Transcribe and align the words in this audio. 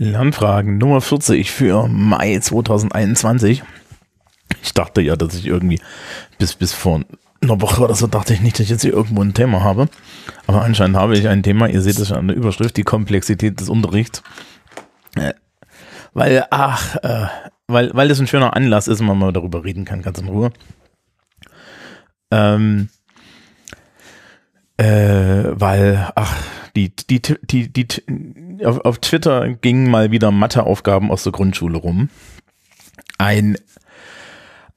Lernfragen 0.00 0.78
Nummer 0.78 1.02
40 1.02 1.50
für 1.50 1.86
Mai 1.86 2.38
2021. 2.38 3.62
Ich 4.62 4.72
dachte 4.72 5.02
ja, 5.02 5.14
dass 5.14 5.34
ich 5.34 5.44
irgendwie 5.44 5.78
bis, 6.38 6.54
bis 6.54 6.72
vor 6.72 7.02
einer 7.42 7.60
Woche 7.60 7.82
oder 7.82 7.94
so 7.94 8.06
dachte 8.06 8.32
ich 8.32 8.40
nicht, 8.40 8.58
dass 8.58 8.64
ich 8.64 8.70
jetzt 8.70 8.80
hier 8.80 8.94
irgendwo 8.94 9.20
ein 9.20 9.34
Thema 9.34 9.62
habe. 9.62 9.88
Aber 10.46 10.62
anscheinend 10.62 10.96
habe 10.96 11.18
ich 11.18 11.28
ein 11.28 11.42
Thema. 11.42 11.68
Ihr 11.68 11.82
seht 11.82 11.98
es 11.98 12.12
an 12.12 12.28
der 12.28 12.36
Überschrift, 12.36 12.78
die 12.78 12.82
Komplexität 12.82 13.60
des 13.60 13.68
Unterrichts. 13.68 14.22
Äh, 15.16 15.34
weil, 16.14 16.46
ach, 16.48 16.96
äh, 17.02 17.26
weil, 17.66 17.90
weil 17.92 18.08
das 18.08 18.20
ein 18.20 18.26
schöner 18.26 18.56
Anlass 18.56 18.88
ist 18.88 19.02
und 19.02 19.06
man 19.06 19.18
mal 19.18 19.34
darüber 19.34 19.64
reden 19.64 19.84
kann, 19.84 20.00
ganz 20.00 20.18
in 20.18 20.28
Ruhe. 20.28 20.50
Ähm, 22.30 22.88
äh, 24.78 25.44
weil, 25.50 26.10
ach, 26.14 26.42
die, 26.74 26.96
die, 26.96 27.20
die, 27.20 27.70
die, 27.70 27.70
die 27.70 27.86
auf, 28.64 28.78
auf 28.84 28.98
Twitter 28.98 29.54
gingen 29.54 29.90
mal 29.90 30.10
wieder 30.10 30.30
Matheaufgaben 30.30 31.10
aus 31.10 31.22
der 31.22 31.32
Grundschule 31.32 31.78
rum. 31.78 32.08
Ein, 33.18 33.56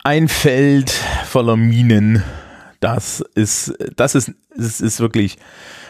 ein 0.04 0.28
Feld 0.28 0.92
voller 1.26 1.56
Minen. 1.56 2.24
Das 2.80 3.22
ist, 3.36 3.74
das 3.96 4.16
ist, 4.16 4.34
das 4.56 4.82
ist 4.82 5.00
wirklich, 5.00 5.38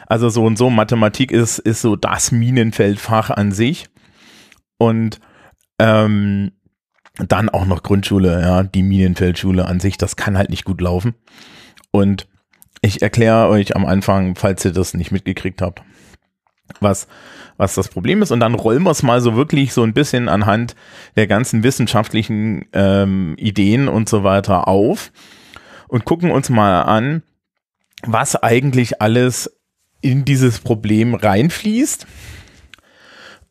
also 0.07 0.29
so 0.29 0.45
und 0.45 0.57
so, 0.57 0.69
Mathematik 0.69 1.31
ist, 1.31 1.59
ist 1.59 1.81
so 1.81 1.95
das 1.95 2.31
Minenfeldfach 2.31 3.29
an 3.31 3.51
sich. 3.51 3.87
Und 4.77 5.19
ähm, 5.79 6.51
dann 7.15 7.49
auch 7.49 7.65
noch 7.65 7.83
Grundschule, 7.83 8.41
ja, 8.41 8.63
die 8.63 8.83
Minenfeldschule 8.83 9.65
an 9.65 9.79
sich, 9.79 9.97
das 9.97 10.15
kann 10.15 10.37
halt 10.37 10.49
nicht 10.49 10.65
gut 10.65 10.81
laufen. 10.81 11.15
Und 11.91 12.27
ich 12.81 13.01
erkläre 13.01 13.47
euch 13.47 13.75
am 13.75 13.85
Anfang, 13.85 14.35
falls 14.35 14.65
ihr 14.65 14.71
das 14.71 14.93
nicht 14.93 15.11
mitgekriegt 15.11 15.61
habt, 15.61 15.83
was, 16.83 17.07
was 17.57 17.75
das 17.75 17.87
Problem 17.87 18.21
ist. 18.21 18.31
Und 18.31 18.39
dann 18.39 18.55
rollen 18.55 18.83
wir 18.83 18.91
es 18.91 19.03
mal 19.03 19.21
so 19.21 19.35
wirklich 19.35 19.73
so 19.73 19.83
ein 19.83 19.93
bisschen 19.93 20.29
anhand 20.29 20.75
der 21.15 21.27
ganzen 21.27 21.63
wissenschaftlichen 21.63 22.65
ähm, 22.73 23.35
Ideen 23.37 23.87
und 23.87 24.09
so 24.09 24.23
weiter 24.23 24.67
auf 24.67 25.11
und 25.87 26.05
gucken 26.05 26.31
uns 26.31 26.49
mal 26.49 26.83
an, 26.83 27.23
was 28.05 28.35
eigentlich 28.35 29.01
alles 29.01 29.59
in 30.01 30.25
dieses 30.25 30.59
Problem 30.59 31.15
reinfließt. 31.15 32.05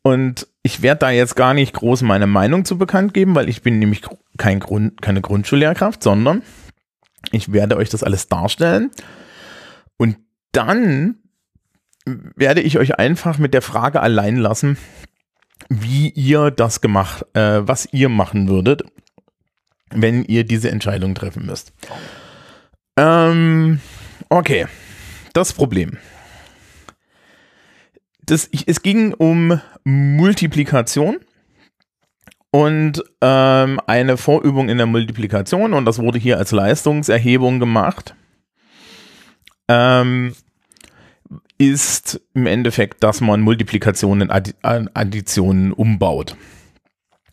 Und 0.02 0.48
ich 0.62 0.82
werde 0.82 0.98
da 1.00 1.10
jetzt 1.10 1.36
gar 1.36 1.54
nicht 1.54 1.72
groß 1.72 2.02
meine 2.02 2.26
Meinung 2.26 2.64
zu 2.64 2.76
bekannt 2.76 3.14
geben, 3.14 3.34
weil 3.34 3.48
ich 3.48 3.62
bin 3.62 3.78
nämlich 3.78 4.02
kein 4.36 4.60
Grund, 4.60 5.00
keine 5.00 5.20
Grundschullehrkraft, 5.20 6.02
sondern 6.02 6.42
ich 7.30 7.52
werde 7.52 7.76
euch 7.76 7.88
das 7.88 8.02
alles 8.02 8.28
darstellen. 8.28 8.90
Und 9.96 10.18
dann 10.50 11.21
werde 12.04 12.60
ich 12.60 12.78
euch 12.78 12.98
einfach 12.98 13.38
mit 13.38 13.54
der 13.54 13.62
Frage 13.62 14.00
allein 14.00 14.36
lassen, 14.36 14.76
wie 15.68 16.10
ihr 16.10 16.50
das 16.50 16.80
gemacht, 16.80 17.24
äh, 17.34 17.60
was 17.62 17.88
ihr 17.92 18.08
machen 18.08 18.48
würdet, 18.48 18.82
wenn 19.90 20.24
ihr 20.24 20.44
diese 20.44 20.70
Entscheidung 20.70 21.14
treffen 21.14 21.46
müsst. 21.46 21.72
Ähm, 22.96 23.80
okay, 24.28 24.66
das 25.32 25.52
Problem. 25.52 25.98
Das, 28.24 28.48
es 28.66 28.82
ging 28.82 29.14
um 29.14 29.60
Multiplikation 29.84 31.18
und 32.50 33.02
ähm, 33.20 33.80
eine 33.86 34.16
Vorübung 34.16 34.68
in 34.68 34.76
der 34.76 34.86
Multiplikation 34.86 35.72
und 35.72 35.84
das 35.86 35.98
wurde 35.98 36.18
hier 36.18 36.38
als 36.38 36.52
Leistungserhebung 36.52 37.58
gemacht. 37.58 38.14
Ähm, 39.68 40.34
ist 41.70 42.20
im 42.34 42.46
Endeffekt, 42.46 43.04
dass 43.04 43.20
man 43.20 43.40
Multiplikationen 43.40 44.30
in 44.30 44.90
Additionen 44.94 45.72
umbaut. 45.72 46.36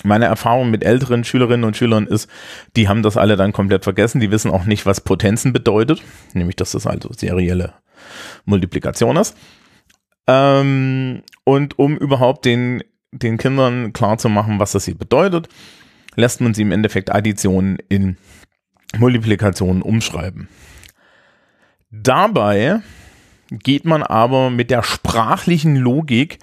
Meine 0.03 0.25
Erfahrung 0.25 0.69
mit 0.69 0.83
älteren 0.83 1.23
Schülerinnen 1.23 1.65
und 1.65 1.75
Schülern 1.75 2.05
ist, 2.05 2.29
die 2.75 2.87
haben 2.87 3.01
das 3.01 3.17
alle 3.17 3.37
dann 3.37 3.53
komplett 3.53 3.83
vergessen. 3.83 4.21
Die 4.21 4.29
wissen 4.29 4.51
auch 4.51 4.65
nicht, 4.65 4.85
was 4.85 5.01
Potenzen 5.01 5.51
bedeutet, 5.51 6.03
nämlich 6.33 6.55
dass 6.55 6.71
das 6.71 6.85
also 6.85 7.09
serielle 7.11 7.73
Multiplikation 8.45 9.17
ist. 9.17 9.35
Ähm, 10.27 11.23
und 11.43 11.79
um 11.79 11.97
überhaupt 11.97 12.45
den, 12.45 12.83
den 13.11 13.39
Kindern 13.39 13.93
klarzumachen, 13.93 14.59
was 14.59 14.73
das 14.73 14.85
hier 14.85 14.95
bedeutet, 14.95 15.49
lässt 16.15 16.39
man 16.39 16.53
sie 16.53 16.61
im 16.61 16.71
Endeffekt 16.71 17.11
Additionen 17.11 17.79
in 17.89 18.17
Multiplikationen 18.97 19.81
umschreiben. 19.81 20.47
Dabei 21.89 22.81
geht 23.51 23.85
man 23.85 24.03
aber 24.03 24.49
mit 24.49 24.69
der 24.69 24.83
sprachlichen 24.83 25.75
Logik 25.75 26.39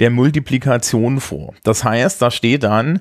der 0.00 0.10
Multiplikation 0.10 1.20
vor. 1.20 1.54
Das 1.62 1.84
heißt, 1.84 2.20
da 2.20 2.30
steht 2.30 2.62
dann, 2.64 3.00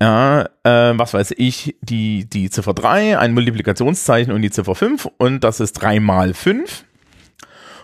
äh, 0.00 0.40
äh, 0.40 0.98
was 0.98 1.14
weiß 1.14 1.34
ich, 1.36 1.76
die, 1.80 2.28
die 2.28 2.50
Ziffer 2.50 2.74
3, 2.74 3.18
ein 3.18 3.34
Multiplikationszeichen 3.34 4.32
und 4.32 4.42
die 4.42 4.50
Ziffer 4.50 4.74
5 4.74 5.08
und 5.18 5.44
das 5.44 5.60
ist 5.60 5.74
3 5.74 6.00
mal 6.00 6.34
5. 6.34 6.84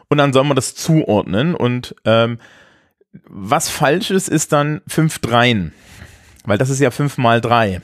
Und 0.09 0.19
dann 0.19 0.32
soll 0.32 0.44
man 0.44 0.56
das 0.56 0.75
zuordnen 0.75 1.54
und 1.54 1.94
ähm, 2.04 2.38
was 3.28 3.69
falsch 3.69 4.10
ist, 4.10 4.28
ist 4.28 4.53
dann 4.53 4.80
5 4.88 5.19
Dreien, 5.19 5.72
weil 6.44 6.59
das 6.59 6.70
ist 6.70 6.80
ja 6.80 6.91
5 6.91 7.19
mal 7.19 7.41
3. 7.41 7.82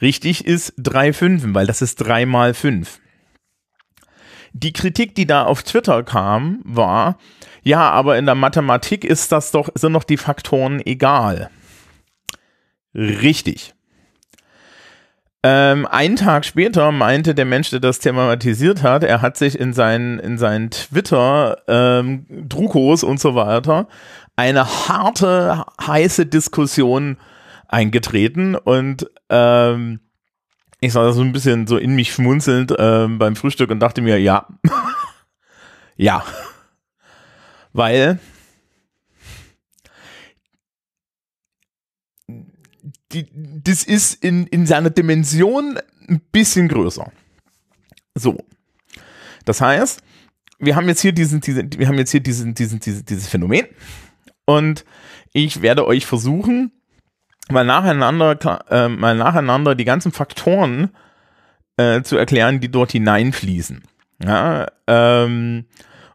Richtig 0.00 0.44
ist 0.44 0.74
3 0.78 1.12
Fünfen, 1.12 1.54
weil 1.54 1.66
das 1.66 1.80
ist 1.80 1.96
3 1.96 2.26
mal 2.26 2.54
5 2.54 3.00
die 4.54 4.72
Kritik, 4.72 5.14
die 5.14 5.26
da 5.26 5.44
auf 5.44 5.62
Twitter 5.64 6.02
kam, 6.04 6.60
war, 6.64 7.18
ja, 7.62 7.90
aber 7.90 8.16
in 8.16 8.24
der 8.24 8.36
Mathematik 8.36 9.04
ist 9.04 9.32
das 9.32 9.50
doch, 9.50 9.68
sind 9.74 9.92
doch 9.92 10.04
die 10.04 10.16
Faktoren 10.16 10.80
egal. 10.84 11.50
Richtig. 12.94 13.74
Ähm, 15.42 15.86
einen 15.86 16.16
Tag 16.16 16.44
später 16.44 16.92
meinte 16.92 17.34
der 17.34 17.44
Mensch, 17.44 17.70
der 17.70 17.80
das 17.80 17.98
thematisiert 17.98 18.82
hat, 18.82 19.02
er 19.02 19.20
hat 19.20 19.36
sich 19.36 19.58
in 19.58 19.72
seinen, 19.72 20.18
in 20.20 20.38
seinen 20.38 20.70
Twitter, 20.70 21.58
ähm, 21.68 22.26
und 22.28 23.20
so 23.20 23.34
weiter, 23.34 23.88
eine 24.36 24.66
harte, 24.88 25.64
heiße 25.84 26.26
Diskussion 26.26 27.18
eingetreten 27.68 28.54
und 28.54 29.10
ähm, 29.28 30.00
ich 30.84 30.92
sah 30.92 31.12
so 31.12 31.22
ein 31.22 31.32
bisschen 31.32 31.66
so 31.66 31.76
in 31.76 31.94
mich 31.94 32.12
schmunzelnd 32.12 32.70
äh, 32.72 33.08
beim 33.08 33.36
Frühstück 33.36 33.70
und 33.70 33.80
dachte 33.80 34.02
mir, 34.02 34.18
ja, 34.18 34.46
ja, 35.96 36.24
weil 37.72 38.18
die, 43.12 43.26
das 43.62 43.84
ist 43.84 44.22
in, 44.22 44.46
in 44.46 44.66
seiner 44.66 44.90
Dimension 44.90 45.78
ein 46.08 46.20
bisschen 46.32 46.68
größer. 46.68 47.10
So. 48.14 48.38
Das 49.44 49.60
heißt, 49.60 50.02
wir 50.58 50.76
haben 50.76 50.88
jetzt 50.88 51.00
hier 51.00 51.12
diesen, 51.12 51.40
diesen 51.40 51.78
wir 51.78 51.88
haben 51.88 51.98
jetzt 51.98 52.10
hier 52.10 52.20
diesen, 52.20 52.54
diesen, 52.54 52.80
diesen, 52.80 53.04
dieses 53.04 53.28
Phänomen 53.28 53.66
und 54.44 54.84
ich 55.32 55.62
werde 55.62 55.86
euch 55.86 56.06
versuchen, 56.06 56.72
mal 57.50 57.64
nacheinander, 57.64 58.64
äh, 58.70 58.88
mal 58.88 59.14
nacheinander 59.14 59.74
die 59.74 59.84
ganzen 59.84 60.12
Faktoren 60.12 60.90
äh, 61.76 62.02
zu 62.02 62.16
erklären, 62.16 62.60
die 62.60 62.70
dort 62.70 62.92
hineinfließen. 62.92 63.82
Ja, 64.22 64.68
ähm, 64.86 65.66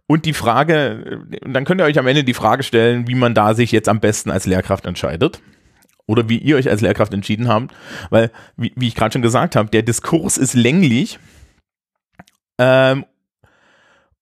und 0.07 0.25
die 0.25 0.33
Frage, 0.33 1.21
dann 1.41 1.65
könnt 1.65 1.81
ihr 1.81 1.85
euch 1.85 1.99
am 1.99 2.07
Ende 2.07 2.23
die 2.23 2.33
Frage 2.33 2.63
stellen, 2.63 3.07
wie 3.07 3.15
man 3.15 3.35
da 3.35 3.53
sich 3.53 3.71
jetzt 3.71 3.87
am 3.87 3.99
besten 3.99 4.31
als 4.31 4.47
Lehrkraft 4.47 4.85
entscheidet. 4.85 5.41
Oder 6.07 6.27
wie 6.27 6.39
ihr 6.39 6.55
euch 6.55 6.67
als 6.67 6.81
Lehrkraft 6.81 7.13
entschieden 7.13 7.47
habt. 7.47 7.75
Weil, 8.09 8.31
wie, 8.57 8.73
wie 8.75 8.87
ich 8.87 8.95
gerade 8.95 9.13
schon 9.13 9.21
gesagt 9.21 9.55
habe, 9.55 9.69
der 9.69 9.83
Diskurs 9.83 10.37
ist 10.37 10.55
länglich. 10.55 11.19
Ähm, 12.57 13.05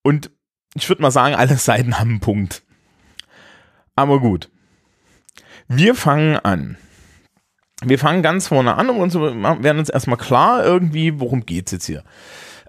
und 0.03 0.29
ich 0.73 0.89
würde 0.89 1.01
mal 1.01 1.11
sagen, 1.11 1.35
alle 1.35 1.55
Seiten 1.57 1.97
haben 1.97 2.09
einen 2.09 2.19
Punkt. 2.19 2.63
Aber 3.95 4.19
gut. 4.19 4.49
Wir 5.69 5.95
fangen 5.95 6.35
an 6.35 6.75
wir 7.83 7.99
fangen 7.99 8.23
ganz 8.23 8.47
vorne 8.47 8.75
an 8.75 8.89
und 8.89 9.13
werden 9.13 9.79
uns 9.79 9.89
erstmal 9.89 10.17
klar 10.17 10.65
irgendwie, 10.65 11.19
worum 11.19 11.45
geht 11.45 11.67
es 11.67 11.71
jetzt 11.73 11.85
hier. 11.85 12.03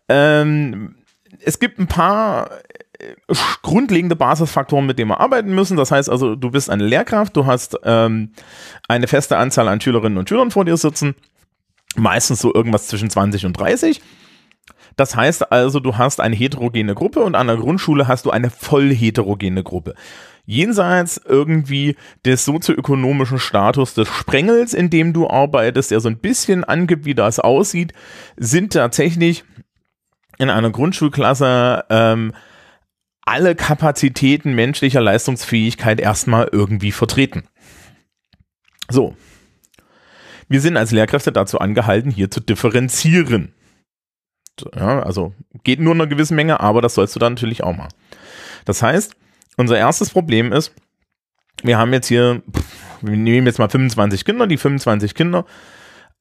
Ähm, 0.09 0.97
es 1.41 1.59
gibt 1.59 1.79
ein 1.79 1.87
paar 1.87 2.51
äh, 2.99 3.15
grundlegende 3.63 4.17
Basisfaktoren, 4.17 4.87
mit 4.87 4.99
denen 4.99 5.11
wir 5.11 5.21
arbeiten 5.21 5.55
müssen. 5.55 5.77
Das 5.77 5.91
heißt 5.91 6.11
also, 6.11 6.35
du 6.35 6.51
bist 6.51 6.69
eine 6.69 6.85
Lehrkraft, 6.85 7.37
du 7.37 7.47
hast 7.47 7.79
ähm, 7.85 8.33
eine 8.87 9.07
feste 9.07 9.39
Anzahl 9.39 9.69
an 9.69 9.81
Schülerinnen 9.81 10.19
und 10.19 10.29
Schülern 10.29 10.51
vor 10.51 10.65
dir 10.65 10.77
sitzen, 10.77 11.15
meistens 11.97 12.41
so 12.41 12.53
irgendwas 12.53 12.89
zwischen 12.89 13.09
20 13.09 13.47
und 13.47 13.55
30. 13.55 14.03
Das 14.97 15.17
heißt 15.17 15.53
also, 15.53 15.81
du 15.81 15.97
hast 15.97 16.21
eine 16.21 16.37
heterogene 16.37 16.95
Gruppe 16.95 17.21
und 17.21 17.35
an 17.35 17.47
der 17.47 17.57
Grundschule 17.57 18.09
hast 18.09 18.27
du 18.27 18.31
eine 18.31 18.51
voll 18.51 18.93
heterogene 18.93 19.63
Gruppe 19.63 19.95
jenseits 20.49 21.21
irgendwie 21.23 21.95
des 22.25 22.47
sozioökonomischen 22.47 23.39
Status 23.39 23.93
des 23.93 24.09
Sprengels, 24.09 24.73
in 24.73 24.89
dem 24.89 25.13
du 25.13 25.29
arbeitest, 25.29 25.91
der 25.91 26.01
so 26.01 26.09
ein 26.09 26.19
bisschen 26.19 26.65
angibt, 26.65 27.05
wie 27.05 27.15
das 27.15 27.39
aussieht, 27.39 27.93
sind 28.39 28.73
tatsächlich 28.73 29.45
in 30.39 30.49
einer 30.49 30.71
Grundschulklasse 30.71 31.85
ähm, 31.91 32.33
alle 33.27 33.57
Kapazitäten 33.57 34.55
menschlicher 34.55 35.03
Leistungsfähigkeit 35.03 36.01
erstmal 36.01 36.49
irgendwie 36.51 36.93
vertreten. 36.93 37.45
So. 38.89 39.15
Wir 40.49 40.63
sind 40.63 40.79
als 40.79 40.93
Lehrkräfte 40.93 41.31
dazu 41.31 41.59
angehalten, 41.59 42.11
hier 42.11 42.31
zu 42.31 42.41
differenzieren. 42.41 43.53
Ja, 44.75 45.03
also 45.03 45.35
geht 45.63 45.79
nur 45.79 45.93
eine 45.93 46.09
gewisse 46.09 46.33
Menge, 46.33 46.61
aber 46.61 46.81
das 46.81 46.95
sollst 46.95 47.15
du 47.15 47.21
dann 47.21 47.35
natürlich 47.35 47.63
auch 47.63 47.77
mal. 47.77 47.89
Das 48.65 48.83
heißt, 48.83 49.15
unser 49.59 49.77
erstes 49.77 50.11
Problem 50.11 50.53
ist, 50.53 50.73
wir 51.63 51.77
haben 51.77 51.93
jetzt 51.93 52.07
hier, 52.07 52.43
wir 53.03 53.17
nehmen 53.17 53.47
jetzt 53.47 53.59
mal 53.59 53.69
25 53.69 54.25
Kinder, 54.25 54.47
die 54.47 54.57
25 54.57 55.15
Kinder 55.15 55.45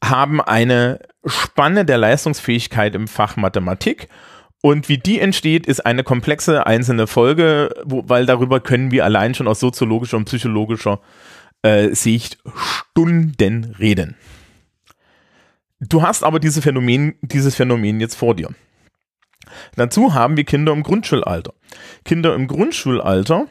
haben 0.03 0.41
eine 0.41 0.99
Spanne 1.25 1.85
der 1.85 1.97
Leistungsfähigkeit 1.97 2.93
im 2.93 3.07
Fach 3.07 3.35
Mathematik 3.37 4.09
und 4.61 4.89
wie 4.89 4.97
die 4.97 5.19
entsteht, 5.19 5.67
ist 5.67 5.85
eine 5.85 6.03
komplexe 6.03 6.65
einzelne 6.65 7.07
Folge, 7.07 7.73
wo, 7.85 8.03
weil 8.07 8.25
darüber 8.25 8.59
können 8.59 8.91
wir 8.91 9.05
allein 9.05 9.33
schon 9.33 9.47
aus 9.47 9.59
soziologischer 9.59 10.17
und 10.17 10.25
psychologischer 10.25 10.99
äh, 11.61 11.93
Sicht 11.93 12.39
Stunden 12.55 13.75
reden. 13.79 14.15
Du 15.79 16.01
hast 16.01 16.23
aber 16.23 16.39
diese 16.39 16.61
Phänomen, 16.61 17.15
dieses 17.21 17.55
Phänomen 17.55 17.99
jetzt 17.99 18.15
vor 18.15 18.35
dir. 18.35 18.49
Dazu 19.75 20.13
haben 20.13 20.37
wir 20.37 20.43
Kinder 20.43 20.73
im 20.73 20.83
Grundschulalter. 20.83 21.53
Kinder 22.05 22.35
im 22.35 22.47
Grundschulalter 22.47 23.45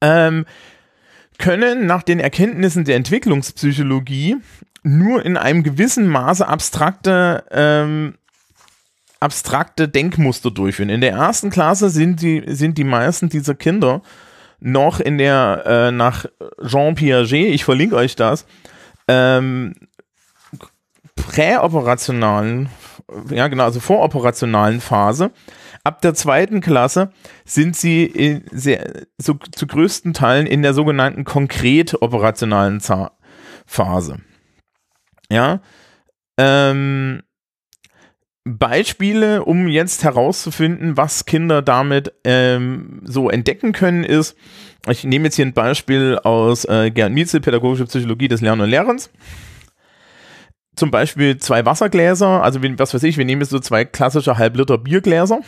ähm, 0.00 0.46
können 1.38 1.86
nach 1.86 2.02
den 2.02 2.20
Erkenntnissen 2.20 2.84
der 2.84 2.96
Entwicklungspsychologie 2.96 4.36
nur 4.82 5.24
in 5.24 5.36
einem 5.36 5.62
gewissen 5.62 6.08
Maße 6.08 6.46
abstrakte, 6.46 7.44
ähm, 7.50 8.14
abstrakte 9.20 9.88
Denkmuster 9.88 10.50
durchführen. 10.50 10.90
In 10.90 11.00
der 11.00 11.12
ersten 11.12 11.50
Klasse 11.50 11.88
sind 11.90 12.20
die, 12.20 12.42
sind 12.46 12.78
die 12.78 12.84
meisten 12.84 13.28
dieser 13.28 13.54
Kinder 13.54 14.02
noch 14.60 15.00
in 15.00 15.18
der, 15.18 15.64
äh, 15.66 15.92
nach 15.92 16.26
Jean 16.64 16.94
Piaget, 16.94 17.52
ich 17.52 17.64
verlinke 17.64 17.96
euch 17.96 18.16
das, 18.16 18.46
ähm, 19.08 19.74
präoperationalen, 21.16 22.68
ja 23.30 23.48
genau, 23.48 23.64
also 23.64 23.80
voroperationalen 23.80 24.80
Phase. 24.80 25.30
Ab 25.84 26.00
der 26.00 26.14
zweiten 26.14 26.60
Klasse 26.60 27.10
sind 27.44 27.76
sie 27.76 28.04
in 28.04 28.44
sehr, 28.52 29.06
so, 29.18 29.34
zu 29.34 29.66
größten 29.66 30.12
Teilen 30.12 30.46
in 30.46 30.62
der 30.62 30.74
sogenannten 30.74 31.24
konkret 31.24 32.00
operationalen 32.00 32.80
Phase. 33.66 34.18
Ja. 35.30 35.60
Ähm, 36.38 37.22
Beispiele, 38.44 39.44
um 39.44 39.68
jetzt 39.68 40.02
herauszufinden, 40.02 40.96
was 40.96 41.26
Kinder 41.26 41.62
damit 41.62 42.12
ähm, 42.24 43.00
so 43.04 43.30
entdecken 43.30 43.72
können, 43.72 44.04
ist, 44.04 44.36
ich 44.88 45.04
nehme 45.04 45.26
jetzt 45.26 45.36
hier 45.36 45.46
ein 45.46 45.52
Beispiel 45.52 46.18
aus 46.22 46.64
äh, 46.64 46.90
Gerd 46.90 47.12
Mietzel, 47.12 47.40
Pädagogische 47.40 47.84
Psychologie 47.84 48.28
des 48.28 48.40
Lernen 48.40 48.62
und 48.62 48.70
Lehrens. 48.70 49.10
Zum 50.74 50.90
Beispiel 50.90 51.36
zwei 51.38 51.66
Wassergläser, 51.66 52.42
also 52.42 52.60
was 52.62 52.94
weiß 52.94 53.02
ich, 53.02 53.18
wir 53.18 53.24
nehmen 53.24 53.42
jetzt 53.42 53.50
so 53.50 53.58
zwei 53.58 53.84
klassische 53.84 54.38
Halbliter 54.38 54.78
Biergläser 54.78 55.40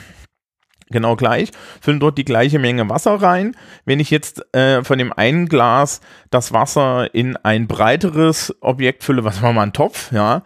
genau 0.91 1.17
gleich, 1.17 1.51
füllen 1.81 2.01
dort 2.01 2.19
die 2.19 2.25
gleiche 2.25 2.59
Menge 2.59 2.89
Wasser 2.89 3.15
rein. 3.15 3.57
Wenn 3.85 4.01
ich 4.01 4.11
jetzt 4.11 4.55
äh, 4.55 4.83
von 4.85 4.99
dem 4.99 5.13
einen 5.13 5.49
Glas 5.49 6.01
das 6.31 6.53
Wasser 6.53 7.15
in 7.15 7.37
ein 7.37 7.67
breiteres 7.67 8.55
Objekt 8.61 9.05
fülle, 9.05 9.25
was 9.25 9.43
war 9.43 9.53
mal 9.53 9.63
ein 9.63 9.73
Topf, 9.73 10.13
ja, 10.13 10.43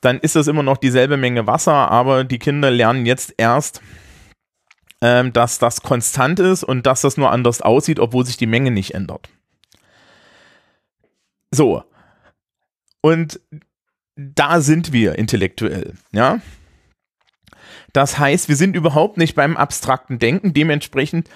dann 0.00 0.18
ist 0.18 0.36
das 0.36 0.46
immer 0.46 0.62
noch 0.62 0.78
dieselbe 0.78 1.16
Menge 1.16 1.46
Wasser, 1.46 1.72
aber 1.72 2.24
die 2.24 2.38
Kinder 2.38 2.70
lernen 2.70 3.06
jetzt 3.06 3.34
erst, 3.36 3.82
ähm, 5.02 5.32
dass 5.32 5.58
das 5.58 5.82
konstant 5.82 6.40
ist 6.40 6.64
und 6.64 6.86
dass 6.86 7.02
das 7.02 7.16
nur 7.16 7.30
anders 7.30 7.60
aussieht, 7.60 8.00
obwohl 8.00 8.24
sich 8.24 8.36
die 8.36 8.46
Menge 8.46 8.70
nicht 8.70 8.94
ändert. 8.94 9.28
So. 11.50 11.84
Und 13.02 13.40
da 14.34 14.60
sind 14.60 14.92
wir 14.92 15.18
intellektuell, 15.18 15.94
ja. 16.12 16.40
Das 17.92 18.18
heißt, 18.18 18.48
wir 18.48 18.56
sind 18.56 18.76
überhaupt 18.76 19.16
nicht 19.16 19.34
beim 19.34 19.56
abstrakten 19.56 20.18
Denken. 20.18 20.52
Dementsprechend 20.52 21.28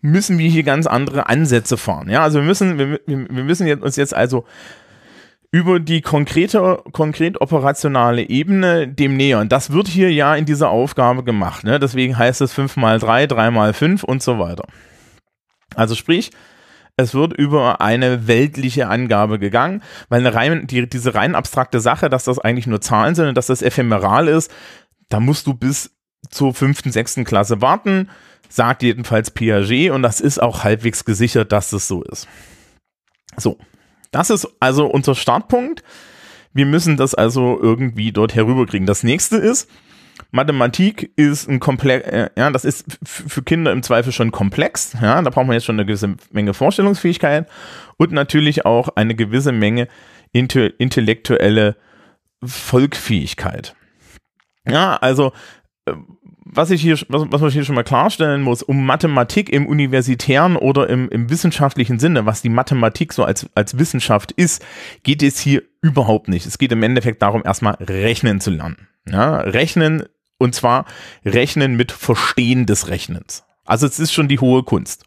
müssen 0.00 0.38
wir 0.38 0.48
hier 0.48 0.62
ganz 0.62 0.86
andere 0.86 1.28
Ansätze 1.28 1.76
fahren. 1.76 2.08
Ja, 2.08 2.22
also 2.22 2.38
wir 2.38 2.46
müssen, 2.46 2.78
wir, 2.78 3.00
wir 3.06 3.44
müssen 3.44 3.68
uns 3.82 3.96
jetzt 3.96 4.14
also 4.14 4.44
über 5.50 5.80
die 5.80 6.02
konkrete, 6.02 6.82
konkret 6.92 7.40
operationale 7.40 8.28
Ebene 8.28 8.86
dem 8.86 9.16
nähern. 9.16 9.48
Das 9.48 9.72
wird 9.72 9.88
hier 9.88 10.12
ja 10.12 10.34
in 10.34 10.44
dieser 10.44 10.70
Aufgabe 10.70 11.24
gemacht. 11.24 11.64
Ne? 11.64 11.78
Deswegen 11.78 12.18
heißt 12.18 12.40
es 12.40 12.52
5 12.52 12.76
mal 12.76 12.98
3, 12.98 13.26
3 13.26 13.50
mal 13.50 13.72
5 13.72 14.04
und 14.04 14.22
so 14.22 14.38
weiter. 14.38 14.64
Also 15.74 15.94
sprich, 15.94 16.30
es 16.96 17.14
wird 17.14 17.34
über 17.34 17.80
eine 17.80 18.26
weltliche 18.26 18.88
Angabe 18.88 19.38
gegangen, 19.38 19.82
weil 20.08 20.20
eine 20.20 20.34
rein, 20.34 20.66
die, 20.66 20.88
diese 20.88 21.14
rein 21.14 21.34
abstrakte 21.34 21.80
Sache, 21.80 22.08
dass 22.08 22.24
das 22.24 22.38
eigentlich 22.38 22.66
nur 22.66 22.80
Zahlen 22.80 23.14
sind 23.14 23.28
und 23.28 23.34
dass 23.36 23.46
das 23.46 23.62
ephemeral 23.62 24.28
ist, 24.28 24.50
da 25.08 25.20
musst 25.20 25.46
du 25.46 25.54
bis 25.54 25.94
zur 26.30 26.54
fünften, 26.54 26.90
sechsten 26.90 27.24
Klasse 27.24 27.60
warten, 27.60 28.08
sagt 28.48 28.82
jedenfalls 28.82 29.30
Piaget 29.30 29.90
und 29.90 30.02
das 30.02 30.20
ist 30.20 30.42
auch 30.42 30.64
halbwegs 30.64 31.04
gesichert, 31.04 31.52
dass 31.52 31.70
das 31.70 31.86
so 31.86 32.02
ist. 32.02 32.26
So, 33.36 33.58
das 34.10 34.30
ist 34.30 34.48
also 34.60 34.86
unser 34.86 35.14
Startpunkt. 35.14 35.82
Wir 36.54 36.64
müssen 36.64 36.96
das 36.96 37.14
also 37.14 37.58
irgendwie 37.60 38.12
dort 38.12 38.34
herüberkriegen. 38.34 38.86
Das 38.86 39.02
nächste 39.02 39.36
ist, 39.36 39.68
Mathematik 40.30 41.12
ist 41.16 41.48
ein 41.48 41.60
komplex, 41.60 42.06
äh, 42.08 42.30
ja, 42.36 42.50
das 42.50 42.64
ist 42.64 42.98
für 43.04 43.42
Kinder 43.42 43.72
im 43.72 43.82
Zweifel 43.82 44.12
schon 44.12 44.32
komplex, 44.32 44.96
ja, 45.00 45.20
da 45.22 45.30
braucht 45.30 45.46
man 45.46 45.54
jetzt 45.54 45.64
schon 45.64 45.76
eine 45.76 45.86
gewisse 45.86 46.16
Menge 46.30 46.54
Vorstellungsfähigkeit 46.54 47.48
und 47.96 48.12
natürlich 48.12 48.66
auch 48.66 48.88
eine 48.96 49.14
gewisse 49.14 49.52
Menge 49.52 49.88
intellektuelle 50.32 51.76
Volkfähigkeit. 52.42 53.74
Ja, 54.68 54.96
also 54.96 55.32
was 56.48 56.70
ich 56.70 56.80
hier, 56.80 56.98
was, 57.08 57.24
was 57.30 57.40
man 57.40 57.50
hier 57.50 57.64
schon 57.64 57.74
mal 57.74 57.84
klarstellen 57.84 58.42
muss, 58.42 58.62
um 58.62 58.86
Mathematik 58.86 59.50
im 59.50 59.66
universitären 59.66 60.56
oder 60.56 60.88
im, 60.88 61.08
im 61.08 61.28
wissenschaftlichen 61.28 61.98
Sinne, 61.98 62.24
was 62.24 62.42
die 62.42 62.48
Mathematik 62.48 63.12
so 63.12 63.24
als, 63.24 63.48
als 63.54 63.78
Wissenschaft 63.78 64.32
ist, 64.32 64.64
geht 65.02 65.22
es 65.22 65.38
hier 65.40 65.62
überhaupt 65.82 66.28
nicht. 66.28 66.46
Es 66.46 66.58
geht 66.58 66.72
im 66.72 66.82
Endeffekt 66.82 67.22
darum, 67.22 67.42
erstmal 67.44 67.74
rechnen 67.74 68.40
zu 68.40 68.50
lernen. 68.50 68.88
Ja, 69.08 69.38
rechnen 69.38 70.04
und 70.38 70.54
zwar 70.54 70.86
rechnen 71.24 71.76
mit 71.76 71.92
Verstehen 71.92 72.66
des 72.66 72.88
Rechnens. 72.88 73.44
Also 73.64 73.86
es 73.86 73.98
ist 73.98 74.12
schon 74.12 74.28
die 74.28 74.38
hohe 74.38 74.62
Kunst. 74.62 75.04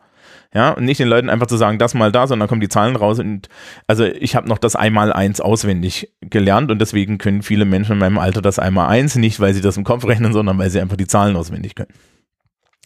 Ja, 0.52 0.72
und 0.72 0.86
nicht 0.86 1.00
den 1.00 1.08
Leuten 1.08 1.30
einfach 1.30 1.46
zu 1.46 1.58
sagen, 1.58 1.78
das 1.78 1.94
mal 1.94 2.12
da, 2.12 2.26
sondern 2.26 2.48
kommen 2.48 2.62
die 2.62 2.70
Zahlen 2.70 2.96
raus 2.96 3.20
und 3.20 3.50
also 3.86 4.06
ich 4.06 4.36
habe 4.36 4.48
noch 4.48 4.58
das 4.58 4.76
einmal 4.76 5.14
eins 5.14 5.42
auswendig 5.42 6.12
gelernt 6.22 6.72
und 6.72 6.80
deswegen 6.80 7.20
können 7.20 7.44
viele 7.44 7.66
Menschen 7.66 7.94
in 7.94 7.98
meinem 8.00 8.18
Alter 8.18 8.42
das 8.42 8.58
einmal 8.58 8.88
eins, 8.88 9.16
nicht 9.16 9.40
weil 9.40 9.54
sie 9.54 9.62
das 9.62 9.78
im 9.78 9.84
Kopf 9.84 10.06
rechnen, 10.06 10.34
sondern 10.34 10.58
weil 10.58 10.72
sie 10.72 10.82
einfach 10.82 10.98
die 10.98 11.06
Zahlen 11.06 11.36
auswendig 11.36 11.76
können. 11.76 11.94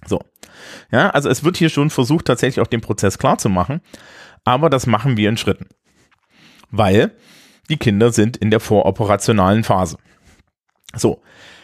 So. 0.05 0.19
Ja, 0.91 1.11
also 1.11 1.29
es 1.29 1.45
wird 1.45 1.55
hier 1.55 1.69
schon 1.69 1.89
versucht, 1.89 2.25
tatsächlich 2.25 2.61
auch 2.61 2.69
den 2.69 2.81
Prozess 2.81 3.17
klar 3.17 3.37
zu 3.37 3.47
machen, 3.47 3.79
aber 4.43 4.69
das 4.69 4.85
machen 4.85 5.15
wir 5.15 5.29
in 5.29 5.37
Schritten. 5.37 5.67
Weil 6.69 7.15
die 7.69 7.77
Kinder 7.77 8.11
sind 8.11 8.35
in 8.35 8.51
der 8.51 8.59
voroperationalen 8.59 9.63
Phase. 9.63 9.97
So. 10.95 11.21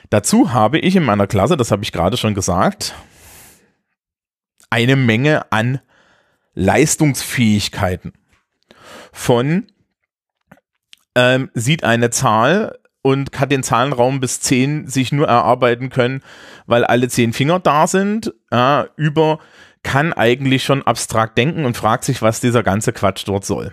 Dazu 0.10 0.54
habe 0.54 0.80
ich 0.80 0.96
in 0.96 1.04
meiner 1.04 1.28
Klasse, 1.28 1.56
das 1.56 1.72
habe 1.72 1.84
ich 1.84 1.92
gerade 1.92 2.18
schon 2.18 2.34
gesagt, 2.34 2.96
eine 4.70 4.96
Menge 4.96 5.52
an 5.52 5.80
Leistungsfähigkeiten 6.56 8.14
von 9.12 9.68
ähm, 11.16 11.50
sieht 11.54 11.84
eine 11.84 12.10
Zahl 12.10 12.78
und 13.02 13.32
kann 13.32 13.50
den 13.50 13.64
Zahlenraum 13.64 14.20
bis 14.20 14.42
10 14.42 14.88
sich 14.88 15.12
nur 15.12 15.28
erarbeiten 15.28 15.90
können, 15.90 16.22
weil 16.66 16.84
alle 16.84 17.08
10 17.08 17.34
Finger 17.34 17.60
da 17.60 17.88
sind, 17.88 18.34
äh, 18.52 18.84
über 18.96 19.40
kann 19.84 20.12
eigentlich 20.12 20.64
schon 20.64 20.84
abstrakt 20.84 21.38
denken 21.38 21.66
und 21.66 21.78
fragt 21.78 22.04
sich, 22.04 22.22
was 22.22 22.42
dieser 22.42 22.64
ganze 22.64 22.92
Quatsch 22.92 23.24
dort 23.26 23.46
soll. 23.46 23.72